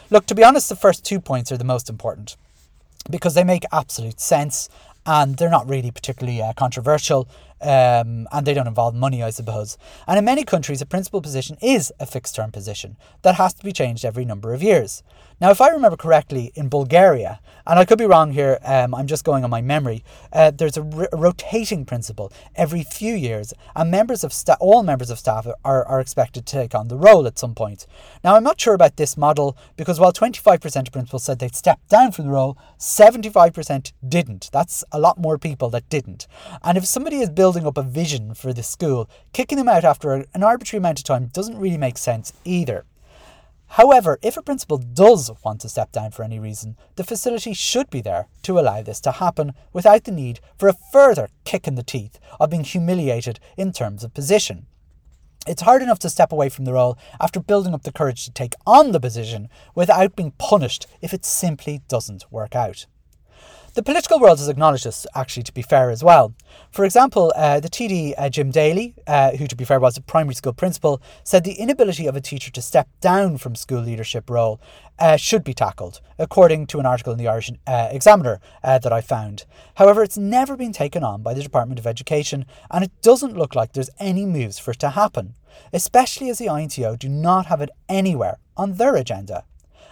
Look, 0.10 0.26
to 0.26 0.36
be 0.36 0.44
honest, 0.44 0.68
the 0.68 0.76
first 0.76 1.06
two 1.06 1.22
points 1.22 1.50
are 1.50 1.58
the 1.58 1.64
most 1.64 1.90
important 1.90 2.36
because 3.10 3.34
they 3.34 3.46
make 3.46 3.64
absolute 3.72 4.20
sense 4.20 4.68
and 5.06 5.38
they're 5.38 5.50
not 5.50 5.70
really 5.70 5.92
particularly 5.92 6.42
uh, 6.42 6.52
controversial. 6.54 7.26
Um, 7.62 8.28
and 8.32 8.46
they 8.46 8.54
don't 8.54 8.68
involve 8.68 8.96
money, 8.96 9.24
I 9.24 9.30
suppose. 9.30 9.78
And 10.08 10.18
in 10.18 10.26
many 10.26 10.44
countries, 10.44 10.82
a 10.82 10.86
principal 10.86 11.22
position 11.22 11.58
is 11.62 11.92
a 12.00 12.06
fixed 12.06 12.36
term 12.36 12.52
position 12.52 12.98
that 13.22 13.36
has 13.36 13.54
to 13.56 13.64
be 13.64 13.72
changed 13.72 14.06
every 14.06 14.26
number 14.26 14.54
of 14.54 14.64
years. 14.64 15.04
Now, 15.42 15.52
if 15.52 15.62
I 15.62 15.70
remember 15.70 15.96
correctly, 15.96 16.52
in 16.56 16.68
Bulgaria, 16.68 17.40
and 17.66 17.80
I 17.80 17.86
could 17.86 17.98
be 17.98 18.06
wrong 18.06 18.34
here, 18.34 18.60
um, 18.66 18.94
I'm 18.94 19.08
just 19.08 19.24
going 19.24 19.46
on 19.46 19.50
my 19.50 19.62
memory, 19.62 20.04
uh, 20.34 20.52
there's 20.52 20.76
a, 20.76 20.82
r- 20.82 21.08
a 21.14 21.18
rotating 21.18 21.86
principal 21.86 22.34
every 22.56 22.84
few 22.84 23.14
years, 23.14 23.54
and 23.74 23.90
members 23.90 24.26
of 24.26 24.34
sta- 24.34 24.58
all 24.60 24.84
members 24.84 25.10
of 25.10 25.18
staff 25.18 25.48
are, 25.64 25.86
are 25.86 26.02
expected 26.02 26.46
to 26.46 26.54
take 26.54 26.76
on 26.76 26.90
the 26.90 26.98
role 26.98 27.26
at 27.26 27.40
some 27.40 27.56
point. 27.56 27.88
Now, 28.22 28.36
I'm 28.36 28.44
not 28.44 28.60
sure 28.60 28.74
about 28.74 28.98
this 28.98 29.16
model 29.16 29.56
because 29.78 29.98
while 29.98 30.12
25% 30.12 30.88
of 30.88 30.92
principals 30.92 31.24
said 31.24 31.40
they'd 31.40 31.56
step 31.56 31.80
down 31.88 32.12
from 32.12 32.26
the 32.26 32.32
role, 32.32 32.58
75% 32.78 33.94
didn't. 34.08 34.50
That's 34.52 34.84
a 34.92 35.00
lot 35.00 35.18
more 35.18 35.38
people 35.38 35.70
that 35.70 35.88
didn't. 35.88 36.28
And 36.64 36.78
if 36.78 36.86
somebody 36.86 37.20
is 37.20 37.30
building 37.30 37.49
up 37.58 37.78
a 37.78 37.84
vision 37.84 38.34
for 38.34 38.54
the 38.54 38.64
school, 38.64 39.10
kicking 39.34 39.58
them 39.58 39.70
out 39.70 39.84
after 39.84 40.26
an 40.34 40.44
arbitrary 40.44 40.80
amount 40.80 41.00
of 41.00 41.06
time 41.06 41.28
doesn't 41.28 41.58
really 41.58 41.78
make 41.78 41.98
sense 41.98 42.34
either. 42.46 42.86
However, 43.74 44.18
if 44.24 44.36
a 44.36 44.42
principal 44.42 44.78
does 44.78 45.30
want 45.44 45.62
to 45.62 45.70
step 45.70 45.92
down 45.92 46.12
for 46.12 46.24
any 46.24 46.40
reason, 46.40 46.76
the 46.96 47.04
facility 47.04 47.54
should 47.54 47.90
be 47.90 48.02
there 48.02 48.28
to 48.44 48.60
allow 48.60 48.82
this 48.82 49.00
to 49.02 49.12
happen 49.12 49.54
without 49.74 50.06
the 50.06 50.12
need 50.12 50.40
for 50.58 50.70
a 50.70 50.78
further 50.92 51.30
kick 51.44 51.68
in 51.68 51.76
the 51.76 51.84
teeth 51.84 52.20
of 52.40 52.50
being 52.50 52.64
humiliated 52.64 53.40
in 53.58 53.72
terms 53.72 54.04
of 54.04 54.14
position. 54.14 54.66
It's 55.48 55.62
hard 55.62 55.82
enough 55.82 56.00
to 56.00 56.10
step 56.10 56.32
away 56.32 56.50
from 56.50 56.66
the 56.66 56.74
role 56.74 56.98
after 57.20 57.40
building 57.40 57.74
up 57.74 57.84
the 57.84 57.92
courage 57.92 58.26
to 58.26 58.32
take 58.32 58.56
on 58.66 58.92
the 58.92 59.00
position 59.00 59.50
without 59.76 60.16
being 60.16 60.32
punished 60.38 60.88
if 61.02 61.14
it 61.14 61.24
simply 61.24 61.82
doesn't 61.88 62.32
work 62.32 62.56
out. 62.56 62.88
The 63.80 63.84
political 63.84 64.20
world 64.20 64.40
has 64.40 64.50
acknowledged 64.50 64.84
this, 64.84 65.08
actually, 65.16 65.44
to 65.44 65.54
be 65.54 65.62
fair 65.62 65.90
as 65.90 66.04
well. 66.04 66.34
For 66.70 66.84
example, 66.84 67.32
uh, 67.34 67.62
the 67.62 67.70
TD 67.70 68.14
uh, 68.18 68.28
Jim 68.28 68.52
Daly, 68.52 68.94
uh, 69.08 69.32
who 69.38 69.48
to 69.48 69.56
be 69.56 69.64
fair 69.64 69.80
was 69.80 69.96
a 69.96 70.02
primary 70.02 70.36
school 70.36 70.52
principal, 70.52 71.02
said 71.24 71.46
the 71.46 71.54
inability 71.54 72.06
of 72.06 72.14
a 72.14 72.20
teacher 72.20 72.52
to 72.52 72.62
step 72.62 72.90
down 73.00 73.38
from 73.38 73.56
school 73.56 73.80
leadership 73.80 74.30
role 74.30 74.60
uh, 75.00 75.16
should 75.16 75.46
be 75.46 75.54
tackled, 75.54 76.02
according 76.18 76.68
to 76.68 76.82
an 76.82 76.86
article 76.86 77.14
in 77.14 77.18
the 77.18 77.30
Irish 77.30 77.54
uh, 77.68 77.88
Examiner 77.90 78.42
uh, 78.66 78.80
that 78.80 78.92
I 78.92 79.00
found. 79.00 79.46
However, 79.76 80.04
it's 80.04 80.18
never 80.18 80.58
been 80.58 80.74
taken 80.74 81.02
on 81.02 81.22
by 81.22 81.34
the 81.34 81.42
Department 81.42 81.80
of 81.80 81.88
Education, 81.88 82.46
and 82.70 82.84
it 82.84 82.92
doesn't 83.02 83.38
look 83.38 83.56
like 83.56 83.72
there's 83.72 83.90
any 83.98 84.26
moves 84.26 84.60
for 84.60 84.72
it 84.72 84.80
to 84.80 84.90
happen, 84.90 85.36
especially 85.72 86.30
as 86.30 86.38
the 86.38 86.48
INTO 86.48 86.98
do 86.98 87.08
not 87.08 87.46
have 87.46 87.62
it 87.62 87.70
anywhere 87.88 88.40
on 88.58 88.74
their 88.74 88.98
agenda. 88.98 89.46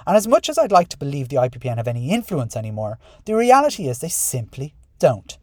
And 0.08 0.16
as 0.16 0.28
much 0.28 0.48
as 0.48 0.58
I'd 0.58 0.72
like 0.72 0.88
to 0.90 0.98
believe 0.98 1.28
the 1.28 1.36
IPPN 1.36 1.76
have 1.76 1.88
any 1.88 2.12
influence 2.12 2.56
anymore, 2.56 2.98
the 3.26 3.36
reality 3.36 3.88
is 3.90 4.00
they 4.00 4.08
simply 4.08 4.74
don't. 5.00 5.38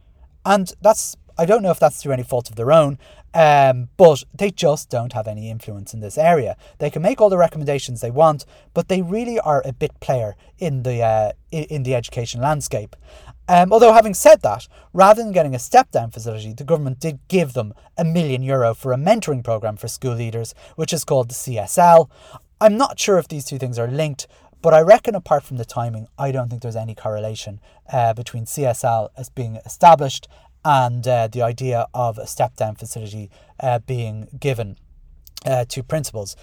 And 0.47 0.73
that's, 0.81 1.17
I 1.37 1.45
don't 1.45 1.63
know 1.63 1.71
if 1.71 1.79
that's 1.79 2.03
through 2.03 2.13
any 2.13 2.23
fault 2.23 2.49
of 2.49 2.57
their 2.57 2.73
own, 2.73 2.99
um, 3.35 3.89
but 3.97 4.25
they 4.33 4.51
just 4.51 4.89
don't 4.89 5.13
have 5.13 5.27
any 5.27 5.51
influence 5.51 5.93
in 5.93 6.01
this 6.01 6.17
area. 6.17 6.57
They 6.79 6.89
can 6.89 7.03
make 7.03 7.21
all 7.21 7.29
the 7.29 7.37
recommendations 7.37 8.01
they 8.01 8.11
want, 8.11 8.47
but 8.73 8.89
they 8.89 9.03
really 9.03 9.39
are 9.39 9.61
a 9.67 9.73
bit 9.73 10.01
player 10.01 10.35
in 10.59 10.83
the 10.85 11.03
uh, 11.03 11.33
in 11.51 11.83
the 11.83 11.95
education 11.95 12.41
landscape. 12.41 12.97
Um, 13.49 13.73
although 13.73 13.93
having 13.93 14.15
said 14.15 14.41
that, 14.43 14.69
rather 14.93 15.23
than 15.23 15.33
getting 15.33 15.55
a 15.55 15.59
step 15.59 15.91
down 15.91 16.11
facility, 16.11 16.55
the 16.55 16.65
government 16.65 17.01
did 17.01 17.19
give 17.29 17.53
them 17.53 17.75
a 17.99 18.05
million 18.05 18.43
euro 18.43 18.73
for 18.73 18.93
a 18.93 18.97
mentoring 18.97 19.45
program 19.45 19.77
for 19.77 19.89
school 19.89 20.15
leaders, 20.15 20.55
which 20.77 20.93
is 20.93 21.05
called 21.05 21.29
the 21.29 21.35
CSL. 21.35 22.09
I'm 22.61 22.79
not 22.79 22.99
sure 22.99 23.19
if 23.19 23.29
these 23.29 23.45
two 23.45 23.59
things 23.59 23.79
are 23.79 23.89
linked, 23.89 24.27
but 24.65 24.73
I 24.73 24.81
reckon, 24.81 25.15
apart 25.15 25.43
from 25.43 25.59
the 25.59 25.67
timing, 25.67 26.07
I 26.19 26.33
don't 26.33 26.49
think 26.49 26.63
there's 26.63 26.75
any 26.75 26.95
correlation 26.95 27.61
uh, 27.93 28.15
between 28.15 28.47
CSL 28.47 29.11
as 29.15 29.29
being 29.29 29.57
established 29.57 30.27
and 30.65 31.07
uh, 31.07 31.29
the 31.29 31.43
idea 31.43 31.87
of 31.93 32.17
a 32.17 32.27
step 32.27 32.57
down 32.57 32.75
facility 32.75 33.31
uh, 33.61 33.81
being 33.81 34.27
given 34.41 34.79
uh, 35.45 35.67
to 35.67 35.83
principals 35.83 36.35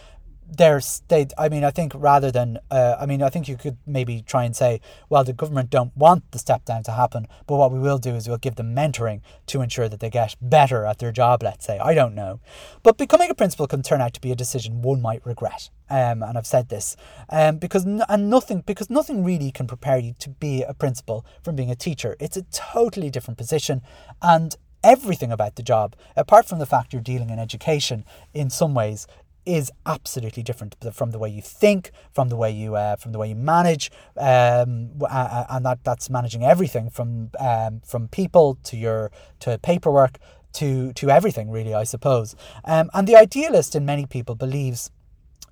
there's 0.51 1.01
they 1.07 1.25
i 1.37 1.47
mean 1.47 1.63
i 1.63 1.71
think 1.71 1.93
rather 1.95 2.29
than 2.31 2.57
uh, 2.69 2.97
i 2.99 3.05
mean 3.05 3.23
i 3.23 3.29
think 3.29 3.47
you 3.47 3.55
could 3.55 3.77
maybe 3.85 4.21
try 4.21 4.43
and 4.43 4.55
say 4.55 4.81
well 5.09 5.23
the 5.23 5.33
government 5.33 5.69
don't 5.69 5.95
want 5.95 6.29
the 6.31 6.39
step 6.39 6.65
down 6.65 6.83
to 6.83 6.91
happen 6.91 7.25
but 7.47 7.55
what 7.55 7.71
we 7.71 7.79
will 7.79 7.97
do 7.97 8.15
is 8.15 8.27
we'll 8.27 8.37
give 8.37 8.55
them 8.55 8.75
mentoring 8.75 9.21
to 9.47 9.61
ensure 9.61 9.87
that 9.87 10.01
they 10.01 10.09
get 10.09 10.35
better 10.41 10.85
at 10.85 10.99
their 10.99 11.11
job 11.11 11.41
let's 11.41 11.65
say. 11.65 11.79
I 11.79 11.93
don't 11.93 12.15
know. 12.15 12.39
But 12.83 12.97
becoming 12.97 13.29
a 13.29 13.35
principal 13.35 13.67
can 13.67 13.81
turn 13.81 14.01
out 14.01 14.13
to 14.13 14.21
be 14.21 14.31
a 14.31 14.35
decision 14.35 14.81
one 14.81 15.01
might 15.01 15.25
regret. 15.25 15.69
Um, 15.89 16.23
and 16.23 16.37
i've 16.37 16.47
said 16.47 16.69
this 16.69 16.95
um, 17.29 17.57
because 17.57 17.85
n- 17.85 18.03
and 18.07 18.29
nothing 18.29 18.61
because 18.65 18.89
nothing 18.89 19.25
really 19.25 19.51
can 19.51 19.67
prepare 19.67 19.97
you 19.97 20.15
to 20.19 20.29
be 20.29 20.63
a 20.63 20.73
principal 20.73 21.25
from 21.43 21.57
being 21.57 21.69
a 21.69 21.75
teacher. 21.75 22.15
It's 22.19 22.37
a 22.37 22.43
totally 22.43 23.09
different 23.09 23.37
position 23.37 23.81
and 24.21 24.55
everything 24.83 25.31
about 25.31 25.55
the 25.55 25.63
job, 25.63 25.95
apart 26.15 26.47
from 26.47 26.59
the 26.59 26.65
fact 26.65 26.93
you're 26.93 27.01
dealing 27.01 27.29
in 27.29 27.39
education 27.39 28.05
in 28.33 28.49
some 28.49 28.73
ways, 28.73 29.05
is 29.45 29.71
absolutely 29.85 30.43
different 30.43 30.75
from 30.93 31.11
the 31.11 31.19
way 31.19 31.29
you 31.29 31.41
think, 31.41 31.91
from 32.11 32.29
the 32.29 32.35
way 32.35 32.51
you 32.51 32.75
uh, 32.75 32.95
from 32.95 33.11
the 33.11 33.19
way 33.19 33.29
you 33.29 33.35
manage, 33.35 33.91
um, 34.17 34.91
and 35.09 35.65
that 35.65 35.79
that's 35.83 36.09
managing 36.09 36.43
everything 36.43 36.89
from 36.89 37.31
um, 37.39 37.81
from 37.85 38.07
people 38.07 38.57
to 38.63 38.77
your 38.77 39.11
to 39.39 39.57
paperwork 39.59 40.17
to 40.53 40.93
to 40.93 41.09
everything 41.09 41.49
really, 41.49 41.73
I 41.73 41.83
suppose. 41.83 42.35
Um, 42.65 42.89
and 42.93 43.07
the 43.07 43.15
idealist 43.15 43.75
in 43.75 43.85
many 43.85 44.05
people 44.05 44.35
believes 44.35 44.91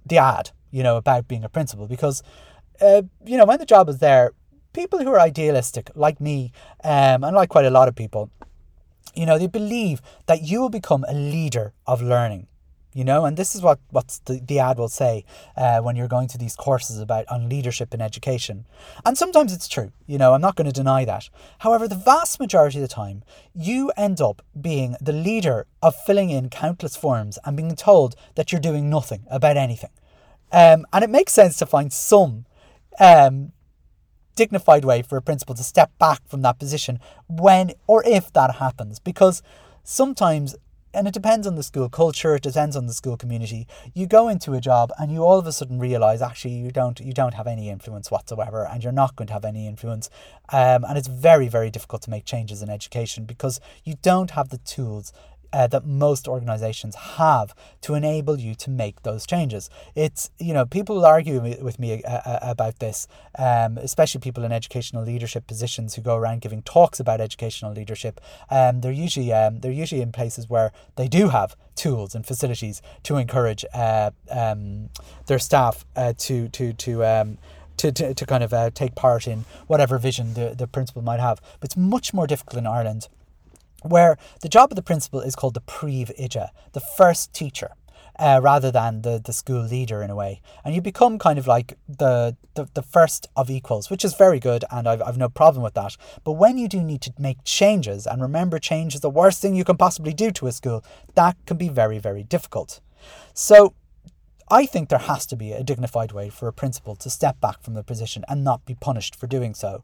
the 0.06 0.18
ad, 0.18 0.52
you 0.72 0.84
know, 0.84 0.98
about 0.98 1.28
being 1.28 1.44
a 1.44 1.50
principal 1.50 1.88
because, 1.88 2.24
uh, 2.82 3.04
you 3.26 3.38
know, 3.38 3.46
when 3.46 3.60
the 3.60 3.66
job 3.66 3.90
is 3.90 4.00
there, 4.00 4.32
people 4.74 5.00
who 5.00 5.10
are 5.10 5.20
idealistic 5.20 5.92
like 5.96 6.22
me, 6.22 6.52
um, 6.84 7.24
and 7.24 7.36
like 7.36 7.50
quite 7.50 7.66
a 7.66 7.70
lot 7.70 7.88
of 7.88 7.96
people, 7.96 8.30
you 9.16 9.26
know, 9.26 9.38
they 9.38 9.48
believe 9.48 10.02
that 10.28 10.44
you 10.44 10.62
will 10.62 10.70
become 10.70 11.06
a 11.08 11.14
leader 11.14 11.74
of 11.88 12.02
learning 12.02 12.48
you 13.00 13.06
know? 13.06 13.24
And 13.26 13.38
this 13.38 13.56
is 13.56 13.62
what 13.62 13.80
what 13.90 14.20
the, 14.26 14.42
the 14.46 14.60
ad 14.60 14.78
will 14.78 14.90
say 14.90 15.24
uh, 15.56 15.80
when 15.80 15.96
you're 15.96 16.16
going 16.16 16.28
to 16.30 16.38
these 16.38 16.56
courses 16.56 17.00
about 17.00 17.26
on 17.30 17.48
leadership 17.48 17.94
in 17.94 18.02
education. 18.02 18.66
And 19.06 19.18
sometimes 19.18 19.54
it's 19.54 19.70
true 19.70 19.92
you 20.06 20.18
know? 20.18 20.34
I'm 20.34 20.42
not 20.42 20.58
going 20.58 20.72
to 20.74 20.82
deny 20.82 21.06
that. 21.06 21.30
However 21.60 21.88
the 21.88 21.96
vast 21.96 22.40
majority 22.40 22.80
of 22.80 22.82
the 22.82 22.96
time 23.04 23.24
you 23.56 23.92
end 23.96 24.20
up 24.20 24.42
being 24.60 24.98
the 25.00 25.14
leader 25.14 25.66
of 25.82 25.96
filling 26.06 26.30
in 26.30 26.50
countless 26.50 26.98
forms 26.98 27.40
and 27.46 27.56
being 27.56 27.76
told 27.76 28.16
that 28.36 28.52
you're 28.52 28.62
doing 28.70 28.90
nothing 28.90 29.24
about 29.32 29.56
anything. 29.56 29.92
Um, 30.52 30.86
and 30.92 31.04
it 31.04 31.10
makes 31.10 31.32
sense 31.32 31.58
to 31.58 31.66
find 31.66 31.94
some 31.94 32.46
um, 33.00 33.54
dignified 34.36 34.84
way 34.84 35.02
for 35.02 35.18
a 35.18 35.22
principal 35.22 35.56
to 35.56 35.64
step 35.64 35.92
back 36.00 36.22
from 36.28 36.42
that 36.42 36.60
position 36.60 37.00
when 37.28 37.72
or 37.88 38.04
if 38.06 38.34
that 38.34 38.56
happens. 38.56 39.00
Because 39.00 39.42
sometimes 39.84 40.56
and 40.94 41.08
it 41.08 41.14
depends 41.14 41.46
on 41.46 41.56
the 41.56 41.64
school 41.64 41.90
culture 41.90 42.36
it 42.36 42.44
depends 42.44 42.76
on 42.76 42.88
the 42.88 42.94
school 42.94 43.18
community. 43.18 43.68
You 43.94 44.08
go 44.08 44.28
into 44.28 44.54
a 44.54 44.62
job 44.62 44.92
and 44.98 45.12
you 45.12 45.22
all 45.24 45.38
of 45.38 45.48
a 45.48 45.52
sudden 45.52 45.80
realize 45.80 46.22
actually 46.22 46.56
you 46.56 46.72
don't 46.72 47.00
you 47.00 47.14
don't 47.14 47.34
have 47.34 47.48
any 47.48 47.70
influence 47.70 48.12
whatsoever 48.12 48.68
and 48.68 48.84
you're 48.84 48.94
not 48.94 49.16
going 49.16 49.28
to 49.28 49.34
have 49.34 49.46
any 49.46 49.68
influence. 49.68 50.10
Um, 50.52 50.84
and 50.84 50.98
it's 50.98 51.08
very 51.08 51.48
very 51.48 51.70
difficult 51.70 52.02
to 52.04 52.10
make 52.10 52.26
changes 52.26 52.62
in 52.62 52.70
education 52.70 53.26
because 53.26 53.60
you 53.84 53.96
don't 54.02 54.32
have 54.32 54.50
the 54.50 54.58
tools 54.60 55.14
uh, 55.54 55.68
that 55.68 55.86
most 55.86 56.28
organizations 56.28 56.96
have 56.96 57.54
to 57.82 57.96
enable 57.96 58.40
you 58.40 58.56
to 58.56 58.70
make 58.70 59.04
those 59.04 59.26
changes. 59.26 59.70
It's, 59.96 60.30
you 60.40 60.54
know, 60.54 60.66
people 60.66 60.96
will 60.96 61.06
argue 61.06 61.42
with 61.62 61.80
me 61.80 62.04
uh, 62.04 62.10
uh, 62.10 62.40
about 62.42 62.80
this, 62.80 63.08
um, 63.38 63.78
especially 63.78 64.22
people 64.22 64.44
in 64.44 64.52
educational 64.52 65.04
leadership 65.04 65.48
positions 65.48 65.96
who 65.96 66.02
go 66.02 66.16
around 66.16 66.42
giving 66.42 66.62
talks 66.62 67.00
about 67.00 67.22
educational 67.22 67.74
leadership. 67.74 68.20
Um, 68.50 68.82
they're 68.82 68.92
usually 68.92 69.34
um, 69.34 69.60
they're 69.60 69.72
usually 69.72 70.02
in 70.02 70.12
places 70.12 70.50
where 70.50 70.72
they 70.96 71.08
do 71.08 71.30
have 71.30 71.56
tools 71.76 72.14
and 72.16 72.26
facilities 72.26 72.82
to 73.04 73.18
encourage 73.18 73.64
uh, 73.74 74.12
um, 74.30 74.90
their 75.28 75.40
staff 75.40 75.86
uh, 75.96 76.14
to 76.18 76.50
to 76.50 76.74
to 76.74 77.06
um, 77.06 77.38
to, 77.78 77.94
to, 77.94 78.14
to 78.14 78.26
kind 78.26 78.44
of 78.44 78.54
uh, 78.54 78.70
take 78.72 78.94
part 78.94 79.26
in 79.26 79.46
whatever 79.68 79.98
vision 79.98 80.34
the, 80.34 80.54
the 80.54 80.68
principal 80.68 81.02
might 81.02 81.22
have. 81.22 81.40
But 81.60 81.70
it's 81.70 81.78
much 81.78 82.14
more 82.14 82.28
difficult 82.28 82.58
in 82.58 82.68
Ireland 82.68 83.08
where 83.84 84.18
the 84.42 84.50
job 84.50 84.72
of 84.72 84.76
the 84.76 84.82
principal 84.82 85.22
is 85.22 85.36
called 85.36 85.54
the 85.54 85.62
Príomhoide, 85.62 86.50
the 86.74 86.80
first 86.80 87.34
teacher. 87.34 87.72
Uh, 88.18 88.38
rather 88.44 88.70
than 88.70 89.02
the, 89.04 89.22
the 89.24 89.32
school 89.32 89.64
leader 89.64 90.04
in 90.04 90.10
a 90.10 90.16
way. 90.16 90.42
And 90.66 90.76
you 90.76 90.82
become 90.82 91.18
kind 91.18 91.40
of 91.40 91.48
like 91.48 91.78
the, 91.88 92.36
the, 92.54 92.68
the 92.74 92.82
first 92.82 93.30
of 93.38 93.50
equals, 93.50 93.90
which 93.90 94.04
is 94.04 94.14
very 94.14 94.42
good, 94.42 94.66
and 94.70 94.90
I've, 94.90 95.02
I've 95.02 95.18
no 95.18 95.30
problem 95.30 95.64
with 95.64 95.74
that. 95.76 95.96
But 96.26 96.34
when 96.34 96.58
you 96.58 96.68
do 96.68 96.84
need 96.84 97.02
to 97.04 97.14
make 97.18 97.38
changes, 97.46 98.06
and 98.06 98.22
remember, 98.22 98.60
change 98.60 98.94
is 98.94 99.00
the 99.00 99.10
worst 99.10 99.42
thing 99.42 99.56
you 99.56 99.64
can 99.64 99.78
possibly 99.78 100.12
do 100.12 100.32
to 100.32 100.48
a 100.48 100.52
school, 100.52 100.84
that 101.16 101.38
can 101.46 101.56
be 101.56 101.70
very, 101.70 101.98
very 101.98 102.24
difficult. 102.24 102.82
So 103.34 103.74
I 104.52 104.66
think 104.66 104.90
there 104.90 104.98
has 104.98 105.28
to 105.28 105.36
be 105.36 105.52
a 105.52 105.64
dignified 105.64 106.12
way 106.12 106.30
for 106.30 106.48
a 106.48 106.54
principal 106.54 106.96
to 106.96 107.10
step 107.12 107.40
back 107.40 107.62
from 107.62 107.76
the 107.76 107.84
position 107.84 108.26
and 108.28 108.44
not 108.44 108.66
be 108.66 108.74
punished 108.74 109.16
for 109.16 109.28
doing 109.28 109.54
so. 109.54 109.84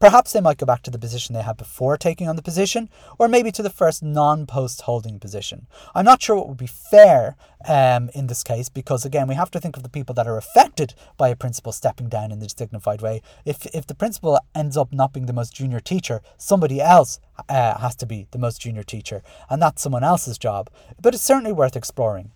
Perhaps 0.00 0.32
they 0.32 0.40
might 0.40 0.56
go 0.56 0.64
back 0.64 0.82
to 0.84 0.90
the 0.90 0.98
position 0.98 1.34
they 1.34 1.42
had 1.42 1.58
before 1.58 1.98
taking 1.98 2.26
on 2.26 2.36
the 2.36 2.42
position, 2.42 2.88
or 3.18 3.28
maybe 3.28 3.52
to 3.52 3.62
the 3.62 3.68
first 3.68 4.02
non 4.02 4.46
post 4.46 4.82
holding 4.82 5.18
position. 5.18 5.66
I'm 5.94 6.06
not 6.06 6.22
sure 6.22 6.36
what 6.36 6.48
would 6.48 6.56
be 6.56 6.66
fair 6.66 7.36
um, 7.68 8.08
in 8.14 8.26
this 8.26 8.42
case 8.42 8.70
because, 8.70 9.04
again, 9.04 9.28
we 9.28 9.34
have 9.34 9.50
to 9.50 9.60
think 9.60 9.76
of 9.76 9.82
the 9.82 9.90
people 9.90 10.14
that 10.14 10.26
are 10.26 10.38
affected 10.38 10.94
by 11.18 11.28
a 11.28 11.36
principal 11.36 11.72
stepping 11.72 12.08
down 12.08 12.32
in 12.32 12.38
this 12.38 12.54
dignified 12.54 13.02
way. 13.02 13.20
If, 13.44 13.66
if 13.74 13.86
the 13.86 13.94
principal 13.94 14.38
ends 14.54 14.78
up 14.78 14.94
not 14.94 15.12
being 15.12 15.26
the 15.26 15.34
most 15.34 15.54
junior 15.54 15.80
teacher, 15.80 16.22
somebody 16.38 16.80
else 16.80 17.20
uh, 17.50 17.78
has 17.78 17.94
to 17.96 18.06
be 18.06 18.28
the 18.30 18.38
most 18.38 18.62
junior 18.62 18.82
teacher, 18.82 19.22
and 19.50 19.60
that's 19.60 19.82
someone 19.82 20.04
else's 20.04 20.38
job. 20.38 20.70
But 21.00 21.12
it's 21.12 21.22
certainly 21.22 21.52
worth 21.52 21.76
exploring. 21.76 22.32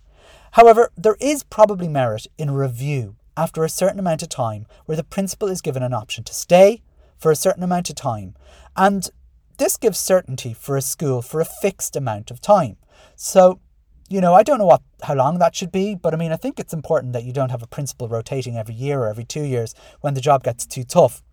However, 0.51 0.91
there 0.97 1.17
is 1.19 1.43
probably 1.43 1.87
merit 1.87 2.27
in 2.37 2.49
a 2.49 2.53
review 2.53 3.15
after 3.37 3.63
a 3.63 3.69
certain 3.69 3.99
amount 3.99 4.21
of 4.21 4.29
time 4.29 4.65
where 4.85 4.97
the 4.97 5.03
principal 5.03 5.47
is 5.47 5.61
given 5.61 5.83
an 5.83 5.93
option 5.93 6.23
to 6.25 6.33
stay 6.33 6.81
for 7.17 7.31
a 7.31 7.35
certain 7.35 7.63
amount 7.63 7.89
of 7.89 7.95
time. 7.95 8.35
And 8.75 9.09
this 9.57 9.77
gives 9.77 9.99
certainty 9.99 10.53
for 10.53 10.75
a 10.75 10.81
school 10.81 11.21
for 11.21 11.39
a 11.39 11.45
fixed 11.45 11.95
amount 11.95 12.31
of 12.31 12.41
time. 12.41 12.77
So, 13.15 13.59
you 14.09 14.19
know, 14.19 14.33
I 14.33 14.43
don't 14.43 14.57
know 14.57 14.65
what 14.65 14.81
how 15.03 15.15
long 15.15 15.39
that 15.39 15.55
should 15.55 15.71
be, 15.71 15.95
but 15.95 16.13
I 16.13 16.17
mean, 16.17 16.31
I 16.31 16.35
think 16.35 16.59
it's 16.59 16.73
important 16.73 17.13
that 17.13 17.23
you 17.23 17.31
don't 17.31 17.51
have 17.51 17.63
a 17.63 17.67
principal 17.67 18.09
rotating 18.09 18.57
every 18.57 18.75
year 18.75 19.01
or 19.01 19.07
every 19.07 19.23
two 19.23 19.43
years 19.43 19.73
when 20.01 20.15
the 20.15 20.21
job 20.21 20.43
gets 20.43 20.65
too 20.65 20.83
tough 20.83 21.23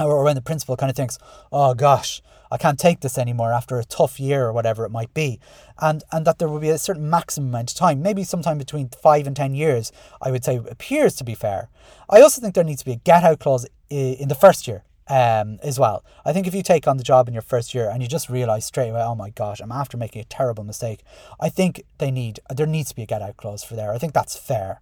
or 0.00 0.24
when 0.24 0.34
the 0.34 0.42
principal 0.42 0.76
kind 0.76 0.90
of 0.90 0.96
thinks, 0.96 1.18
oh 1.50 1.74
gosh, 1.74 2.22
I 2.50 2.58
can't 2.58 2.78
take 2.78 3.00
this 3.00 3.16
anymore 3.16 3.52
after 3.52 3.78
a 3.78 3.84
tough 3.84 4.20
year 4.20 4.46
or 4.46 4.52
whatever 4.52 4.84
it 4.84 4.90
might 4.90 5.14
be. 5.14 5.40
And 5.80 6.02
and 6.12 6.26
that 6.26 6.38
there 6.38 6.48
will 6.48 6.60
be 6.60 6.68
a 6.68 6.78
certain 6.78 7.08
maximum 7.08 7.48
amount 7.48 7.70
of 7.70 7.76
time, 7.76 8.02
maybe 8.02 8.24
sometime 8.24 8.58
between 8.58 8.88
five 8.90 9.26
and 9.26 9.34
ten 9.34 9.54
years, 9.54 9.90
I 10.20 10.30
would 10.30 10.44
say 10.44 10.56
appears 10.56 11.16
to 11.16 11.24
be 11.24 11.34
fair. 11.34 11.68
I 12.10 12.20
also 12.20 12.40
think 12.40 12.54
there 12.54 12.64
needs 12.64 12.80
to 12.80 12.86
be 12.86 12.92
a 12.92 12.96
get 12.96 13.24
out 13.24 13.40
clause 13.40 13.66
in 13.88 14.28
the 14.28 14.34
first 14.34 14.68
year 14.68 14.84
um, 15.08 15.58
as 15.62 15.78
well. 15.78 16.04
I 16.24 16.32
think 16.32 16.46
if 16.46 16.54
you 16.54 16.62
take 16.62 16.86
on 16.86 16.96
the 16.96 17.04
job 17.04 17.28
in 17.28 17.34
your 17.34 17.42
first 17.42 17.74
year 17.74 17.88
and 17.90 18.02
you 18.02 18.08
just 18.08 18.28
realize 18.28 18.66
straight 18.66 18.90
away, 18.90 19.02
oh 19.02 19.14
my 19.14 19.30
gosh, 19.30 19.60
I'm 19.60 19.72
after 19.72 19.96
making 19.96 20.22
a 20.22 20.26
terrible 20.26 20.64
mistake, 20.64 21.02
I 21.40 21.48
think 21.48 21.84
they 21.98 22.10
need 22.10 22.40
there 22.54 22.66
needs 22.66 22.90
to 22.90 22.96
be 22.96 23.02
a 23.02 23.06
get 23.06 23.22
out 23.22 23.36
clause 23.36 23.64
for 23.64 23.76
there. 23.76 23.92
I 23.92 23.98
think 23.98 24.12
that's 24.12 24.36
fair. 24.36 24.80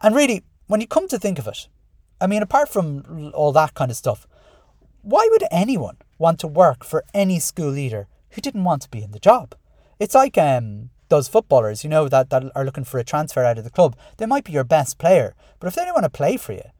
And 0.00 0.14
really, 0.14 0.44
when 0.66 0.80
you 0.80 0.86
come 0.86 1.08
to 1.08 1.18
think 1.18 1.38
of 1.38 1.46
it, 1.46 1.68
I 2.20 2.26
mean, 2.26 2.42
apart 2.42 2.68
from 2.68 3.32
all 3.34 3.52
that 3.52 3.74
kind 3.74 3.90
of 3.90 3.96
stuff, 3.96 4.26
why 5.02 5.28
would 5.30 5.44
anyone 5.50 5.96
want 6.18 6.38
to 6.40 6.46
work 6.46 6.84
for 6.84 7.04
any 7.12 7.38
school 7.38 7.70
leader 7.70 8.06
who 8.30 8.40
didn't 8.40 8.64
want 8.64 8.82
to 8.82 8.90
be 8.90 9.02
in 9.02 9.10
the 9.10 9.18
job? 9.18 9.54
It's 9.98 10.14
like 10.14 10.38
um, 10.38 10.90
those 11.08 11.28
footballers, 11.28 11.84
you 11.84 11.90
know, 11.90 12.08
that, 12.08 12.30
that 12.30 12.44
are 12.54 12.64
looking 12.64 12.84
for 12.84 12.98
a 12.98 13.04
transfer 13.04 13.44
out 13.44 13.58
of 13.58 13.64
the 13.64 13.70
club. 13.70 13.96
They 14.16 14.26
might 14.26 14.44
be 14.44 14.52
your 14.52 14.64
best 14.64 14.98
player, 14.98 15.34
but 15.60 15.66
if 15.66 15.74
they 15.74 15.84
don't 15.84 15.94
want 15.94 16.04
to 16.04 16.10
play 16.10 16.36
for 16.36 16.52
you, 16.52 16.70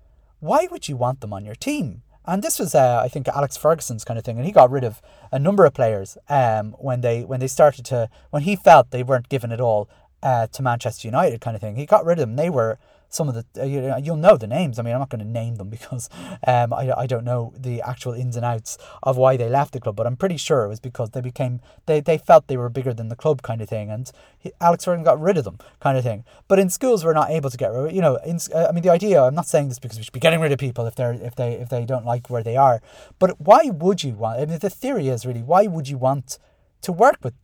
why 0.40 0.68
would 0.70 0.88
you 0.88 0.96
want 0.96 1.20
them 1.20 1.32
on 1.32 1.44
your 1.44 1.54
team? 1.54 2.02
And 2.24 2.42
this 2.42 2.60
was, 2.60 2.74
uh, 2.74 3.00
I 3.04 3.08
think, 3.08 3.26
Alex 3.28 3.56
Ferguson's 3.56 4.04
kind 4.04 4.18
of 4.18 4.24
thing, 4.24 4.36
and 4.36 4.46
he 4.46 4.52
got 4.52 4.70
rid 4.70 4.84
of 4.84 5.02
a 5.32 5.38
number 5.38 5.64
of 5.64 5.74
players 5.74 6.16
um, 6.28 6.72
when 6.78 7.00
they 7.00 7.24
when 7.24 7.40
they 7.40 7.48
started 7.48 7.84
to 7.86 8.08
when 8.30 8.44
he 8.44 8.54
felt 8.54 8.92
they 8.92 9.02
weren't 9.02 9.28
given 9.28 9.50
it 9.50 9.60
all 9.60 9.88
uh, 10.22 10.46
to 10.48 10.62
Manchester 10.62 11.08
United, 11.08 11.40
kind 11.40 11.56
of 11.56 11.60
thing. 11.60 11.74
He 11.74 11.84
got 11.84 12.04
rid 12.04 12.20
of 12.20 12.28
them. 12.28 12.36
They 12.36 12.48
were 12.48 12.78
some 13.12 13.28
of 13.28 13.34
the 13.34 13.62
uh, 13.62 13.64
you 13.64 13.82
know, 13.82 13.96
you'll 13.98 14.16
know 14.16 14.36
the 14.36 14.46
names. 14.46 14.78
I 14.78 14.82
mean, 14.82 14.94
I'm 14.94 15.00
not 15.00 15.10
going 15.10 15.24
to 15.24 15.30
name 15.30 15.56
them 15.56 15.68
because 15.76 16.08
um, 16.46 16.72
I, 16.72 16.92
I 16.96 17.06
don't 17.06 17.24
know 17.24 17.52
the 17.56 17.82
actual 17.82 18.14
ins 18.14 18.36
and 18.36 18.44
outs 18.44 18.78
of 19.02 19.16
why 19.16 19.36
they 19.36 19.48
left 19.48 19.72
the 19.72 19.80
club, 19.80 19.96
but 19.96 20.06
I'm 20.06 20.16
pretty 20.16 20.38
sure 20.38 20.64
it 20.64 20.68
was 20.68 20.80
because 20.80 21.10
they 21.10 21.20
became 21.20 21.60
they, 21.86 22.00
they 22.00 22.18
felt 22.18 22.48
they 22.48 22.56
were 22.56 22.70
bigger 22.70 22.94
than 22.94 23.08
the 23.08 23.16
club 23.16 23.42
kind 23.42 23.60
of 23.60 23.68
thing, 23.68 23.90
and 23.90 24.10
he, 24.38 24.50
Alex 24.60 24.84
Ferguson 24.84 25.04
got 25.04 25.20
rid 25.20 25.36
of 25.36 25.44
them 25.44 25.58
kind 25.80 25.98
of 25.98 26.04
thing. 26.04 26.24
But 26.48 26.58
in 26.58 26.70
schools, 26.70 27.04
we're 27.04 27.12
not 27.12 27.30
able 27.30 27.50
to 27.50 27.56
get 27.56 27.68
rid. 27.68 27.94
You 27.94 28.00
know, 28.00 28.16
in, 28.16 28.38
uh, 28.54 28.66
I 28.68 28.72
mean, 28.72 28.82
the 28.82 28.90
idea. 28.90 29.22
I'm 29.22 29.34
not 29.34 29.46
saying 29.46 29.68
this 29.68 29.78
because 29.78 29.98
we 29.98 30.04
should 30.04 30.12
be 30.12 30.20
getting 30.20 30.40
rid 30.40 30.52
of 30.52 30.58
people 30.58 30.86
if 30.86 30.94
they're 30.94 31.12
if 31.12 31.36
they 31.36 31.52
if 31.52 31.68
they 31.68 31.84
don't 31.84 32.06
like 32.06 32.30
where 32.30 32.42
they 32.42 32.56
are, 32.56 32.80
but 33.18 33.40
why 33.40 33.64
would 33.66 34.02
you 34.02 34.14
want? 34.14 34.40
I 34.40 34.46
mean, 34.46 34.58
the 34.58 34.70
theory 34.70 35.08
is 35.08 35.26
really 35.26 35.42
why 35.42 35.66
would 35.66 35.88
you 35.88 35.98
want 35.98 36.38
to 36.80 36.92
work 36.92 37.18
with 37.22 37.34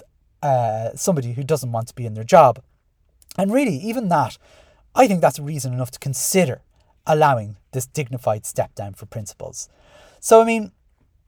uh, 0.43 0.91
somebody 0.95 1.33
who 1.35 1.45
doesn't 1.45 1.73
want 1.73 1.89
to 1.89 1.95
be 1.95 2.07
in 2.07 2.15
their 2.15 2.25
job? 2.25 2.63
And 3.37 3.53
really, 3.53 3.77
even 3.77 4.09
that 4.09 4.37
I 4.95 5.07
think 5.07 5.21
that's 5.21 5.39
reason 5.39 5.73
enough 5.73 5.91
to 5.93 5.99
consider 5.99 6.63
allowing 7.07 7.57
this 7.73 7.87
dignified 7.87 8.45
step 8.47 8.75
down 8.75 8.95
for 8.95 9.07
principals. 9.07 9.69
So, 10.21 10.41
I 10.41 10.45
mean, 10.45 10.73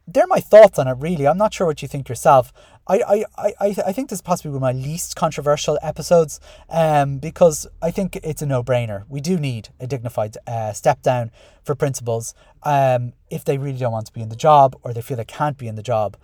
they're 0.07 0.27
my 0.27 0.40
thoughts 0.40 0.79
on 0.79 0.88
it, 0.88 0.96
really. 0.99 1.27
I'm 1.27 1.38
not 1.38 1.55
sure 1.55 1.66
what 1.66 1.83
you 1.83 1.88
think 1.88 2.09
yourself. 2.09 2.53
I, 2.88 3.25
I, 3.38 3.53
I, 3.61 3.77
I 3.87 3.92
think 3.92 4.11
this 4.11 4.18
is 4.18 4.23
possibly 4.23 4.51
one 4.51 4.57
of 4.57 4.62
my 4.62 4.73
least 4.73 5.14
controversial 5.14 5.79
episodes 5.83 6.40
um, 6.68 7.18
because 7.18 7.66
I 7.81 7.90
think 7.90 8.16
it's 8.16 8.42
a 8.42 8.46
no 8.46 8.64
brainer. 8.64 9.05
We 9.09 9.20
do 9.20 9.38
need 9.38 9.68
a 9.79 9.87
dignified 9.87 10.37
uh, 10.46 10.73
step 10.73 11.03
down 11.03 11.31
for 11.62 11.75
principals 11.75 12.35
um, 12.64 13.12
if 13.31 13.44
they 13.44 13.59
really 13.59 13.79
don't 13.79 13.92
want 13.92 14.07
to 14.07 14.12
be 14.12 14.23
in 14.23 14.29
the 14.29 14.37
job 14.37 14.77
or 14.83 14.92
they 14.92 15.03
feel 15.03 15.16
they 15.16 15.25
can't 15.25 15.57
be 15.57 15.68
in 15.68 15.77
the 15.77 15.83
job. 15.83 16.16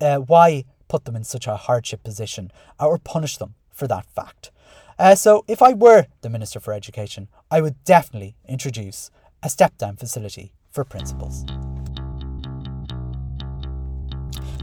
Uh, 0.00 0.18
why 0.18 0.64
put 0.88 1.04
them 1.04 1.16
in 1.16 1.24
such 1.24 1.46
a 1.46 1.56
hardship 1.56 2.04
position 2.04 2.52
or 2.78 2.98
punish 2.98 3.38
them 3.38 3.54
for 3.72 3.88
that 3.88 4.06
fact? 4.14 4.52
Uh, 4.98 5.14
so, 5.14 5.44
if 5.48 5.62
I 5.62 5.72
were 5.72 6.06
the 6.20 6.30
Minister 6.30 6.60
for 6.60 6.72
Education, 6.72 7.28
I 7.50 7.60
would 7.60 7.82
definitely 7.84 8.36
introduce 8.46 9.10
a 9.42 9.48
step 9.48 9.76
down 9.78 9.96
facility 9.96 10.52
for 10.70 10.84
principals. 10.84 11.44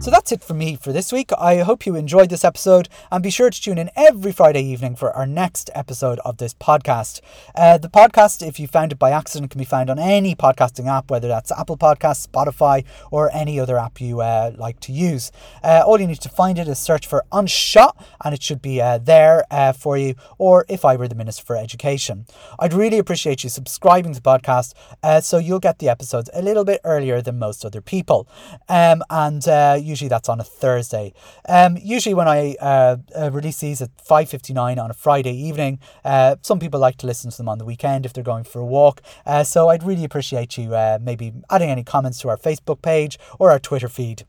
So 0.01 0.09
that's 0.09 0.31
it 0.31 0.45
for 0.45 0.53
me 0.53 0.77
for 0.77 0.93
this 0.93 1.11
week. 1.11 1.29
I 1.37 1.57
hope 1.57 1.85
you 1.85 1.95
enjoyed 1.95 2.29
this 2.29 2.45
episode 2.45 2.87
and 3.11 3.21
be 3.21 3.29
sure 3.29 3.49
to 3.49 3.61
tune 3.61 3.77
in 3.77 3.91
every 3.97 4.31
Friday 4.31 4.63
evening 4.63 4.95
for 4.95 5.11
our 5.11 5.27
next 5.27 5.69
episode 5.75 6.19
of 6.19 6.37
this 6.37 6.53
podcast. 6.53 7.19
Uh, 7.53 7.77
the 7.77 7.89
podcast, 7.89 8.47
if 8.47 8.61
you 8.61 8.67
found 8.67 8.93
it 8.93 8.97
by 8.97 9.11
accident, 9.11 9.51
can 9.51 9.59
be 9.59 9.65
found 9.65 9.89
on 9.89 9.99
any 9.99 10.35
podcasting 10.35 10.87
app, 10.87 11.11
whether 11.11 11.27
that's 11.27 11.51
Apple 11.51 11.75
Podcasts, 11.75 12.25
Spotify, 12.25 12.85
or 13.11 13.29
any 13.35 13.59
other 13.59 13.77
app 13.77 13.99
you 13.99 14.21
uh, 14.21 14.53
like 14.57 14.79
to 14.79 14.93
use. 14.93 15.33
Uh, 15.61 15.83
all 15.85 15.99
you 15.99 16.07
need 16.07 16.21
to 16.21 16.29
find 16.29 16.57
it 16.57 16.69
is 16.69 16.79
search 16.79 17.05
for 17.05 17.25
Anseo 17.33 17.91
and 18.23 18.33
it 18.33 18.41
should 18.41 18.61
be 18.61 18.81
uh, 18.81 18.99
there 18.99 19.43
uh, 19.51 19.73
for 19.73 19.97
you, 19.97 20.15
or 20.37 20.65
if 20.69 20.85
I 20.85 20.95
were 20.95 21.09
the 21.09 21.15
Minister 21.15 21.43
for 21.43 21.57
Education. 21.57 22.25
I'd 22.57 22.73
really 22.73 22.99
appreciate 22.99 23.43
you 23.43 23.49
subscribing 23.49 24.13
to 24.13 24.21
the 24.21 24.29
podcast 24.29 24.75
uh, 25.03 25.19
so 25.19 25.39
you'll 25.39 25.59
get 25.59 25.79
the 25.79 25.89
episodes 25.89 26.29
a 26.33 26.41
little 26.41 26.63
bit 26.63 26.79
earlier 26.85 27.21
than 27.21 27.37
most 27.37 27.65
other 27.65 27.81
people. 27.81 28.29
Um, 28.69 29.03
and 29.09 29.45
usually 29.89 30.07
that's 30.07 30.29
on 30.29 30.39
a 30.39 30.43
Thursday. 30.43 31.13
Um, 31.47 31.77
usually 31.81 32.13
when 32.13 32.27
I 32.27 32.55
uh, 32.61 32.97
uh, 33.15 33.31
release 33.31 33.59
these 33.59 33.81
at 33.81 33.89
5.59 33.97 34.81
on 34.81 34.91
a 34.91 34.93
Friday 34.93 35.35
evening, 35.35 35.79
uh, 36.05 36.35
some 36.41 36.59
people 36.59 36.79
like 36.79 36.97
to 36.97 37.07
listen 37.07 37.31
to 37.31 37.37
them 37.37 37.49
on 37.49 37.57
the 37.57 37.65
weekend 37.65 38.05
if 38.05 38.13
they're 38.13 38.23
going 38.23 38.43
for 38.43 38.59
a 38.59 38.65
walk. 38.65 39.01
Uh, 39.25 39.43
so 39.43 39.69
I'd 39.69 39.83
really 39.83 40.05
appreciate 40.05 40.57
you 40.57 40.75
uh, 40.75 40.99
maybe 41.01 41.33
adding 41.49 41.69
any 41.69 41.83
comments 41.83 42.19
to 42.21 42.29
our 42.29 42.37
Facebook 42.37 42.81
page 42.81 43.19
or 43.39 43.51
our 43.51 43.59
Twitter 43.59 43.89
feed 43.89 44.25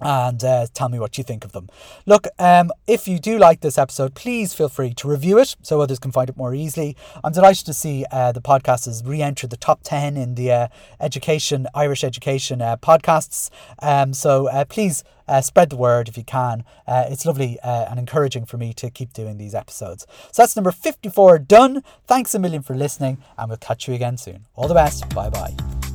and 0.00 0.42
uh, 0.42 0.66
tell 0.74 0.88
me 0.88 0.98
what 0.98 1.16
you 1.18 1.24
think 1.24 1.44
of 1.44 1.52
them. 1.52 1.68
Look, 2.06 2.26
um, 2.38 2.70
if 2.86 3.06
you 3.06 3.18
do 3.18 3.38
like 3.38 3.60
this 3.60 3.78
episode, 3.78 4.14
please 4.14 4.52
feel 4.52 4.68
free 4.68 4.92
to 4.94 5.08
review 5.08 5.38
it 5.38 5.56
so 5.62 5.80
others 5.80 5.98
can 5.98 6.12
find 6.12 6.28
it 6.28 6.36
more 6.36 6.54
easily. 6.54 6.96
I'm 7.22 7.32
delighted 7.32 7.66
to 7.66 7.74
see 7.74 8.04
uh, 8.10 8.32
the 8.32 8.40
podcast 8.40 8.86
has 8.86 9.02
re 9.04 9.22
entered 9.22 9.50
the 9.50 9.56
top 9.56 9.80
10 9.84 10.16
in 10.16 10.34
the 10.34 10.52
uh, 10.52 10.68
education, 11.00 11.66
Irish 11.74 12.02
education 12.02 12.60
uh, 12.60 12.76
podcasts. 12.76 13.50
Um, 13.80 14.14
so 14.14 14.48
uh, 14.48 14.64
please 14.64 15.04
uh, 15.28 15.40
spread 15.40 15.70
the 15.70 15.76
word 15.76 16.08
if 16.08 16.16
you 16.16 16.24
can. 16.24 16.64
it's 16.86 17.24
lovely 17.24 17.58
and 17.62 17.98
encouraging 17.98 18.44
for 18.44 18.58
me 18.58 18.72
to 18.74 18.90
keep 18.90 19.12
doing 19.12 19.38
these 19.38 19.54
episodes. 19.54 20.06
So 20.32 20.42
that's 20.42 20.56
number 20.56 20.72
54 20.72 21.38
done. 21.38 21.82
Thanks 22.06 22.34
a 22.34 22.38
million 22.38 22.62
for 22.62 22.74
listening, 22.74 23.18
and 23.38 23.48
we'll 23.48 23.58
catch 23.58 23.88
you 23.88 23.94
again 23.94 24.18
soon. 24.18 24.44
All 24.54 24.68
the 24.68 24.74
best. 24.74 25.08
Bye 25.14 25.30
bye. 25.30 25.93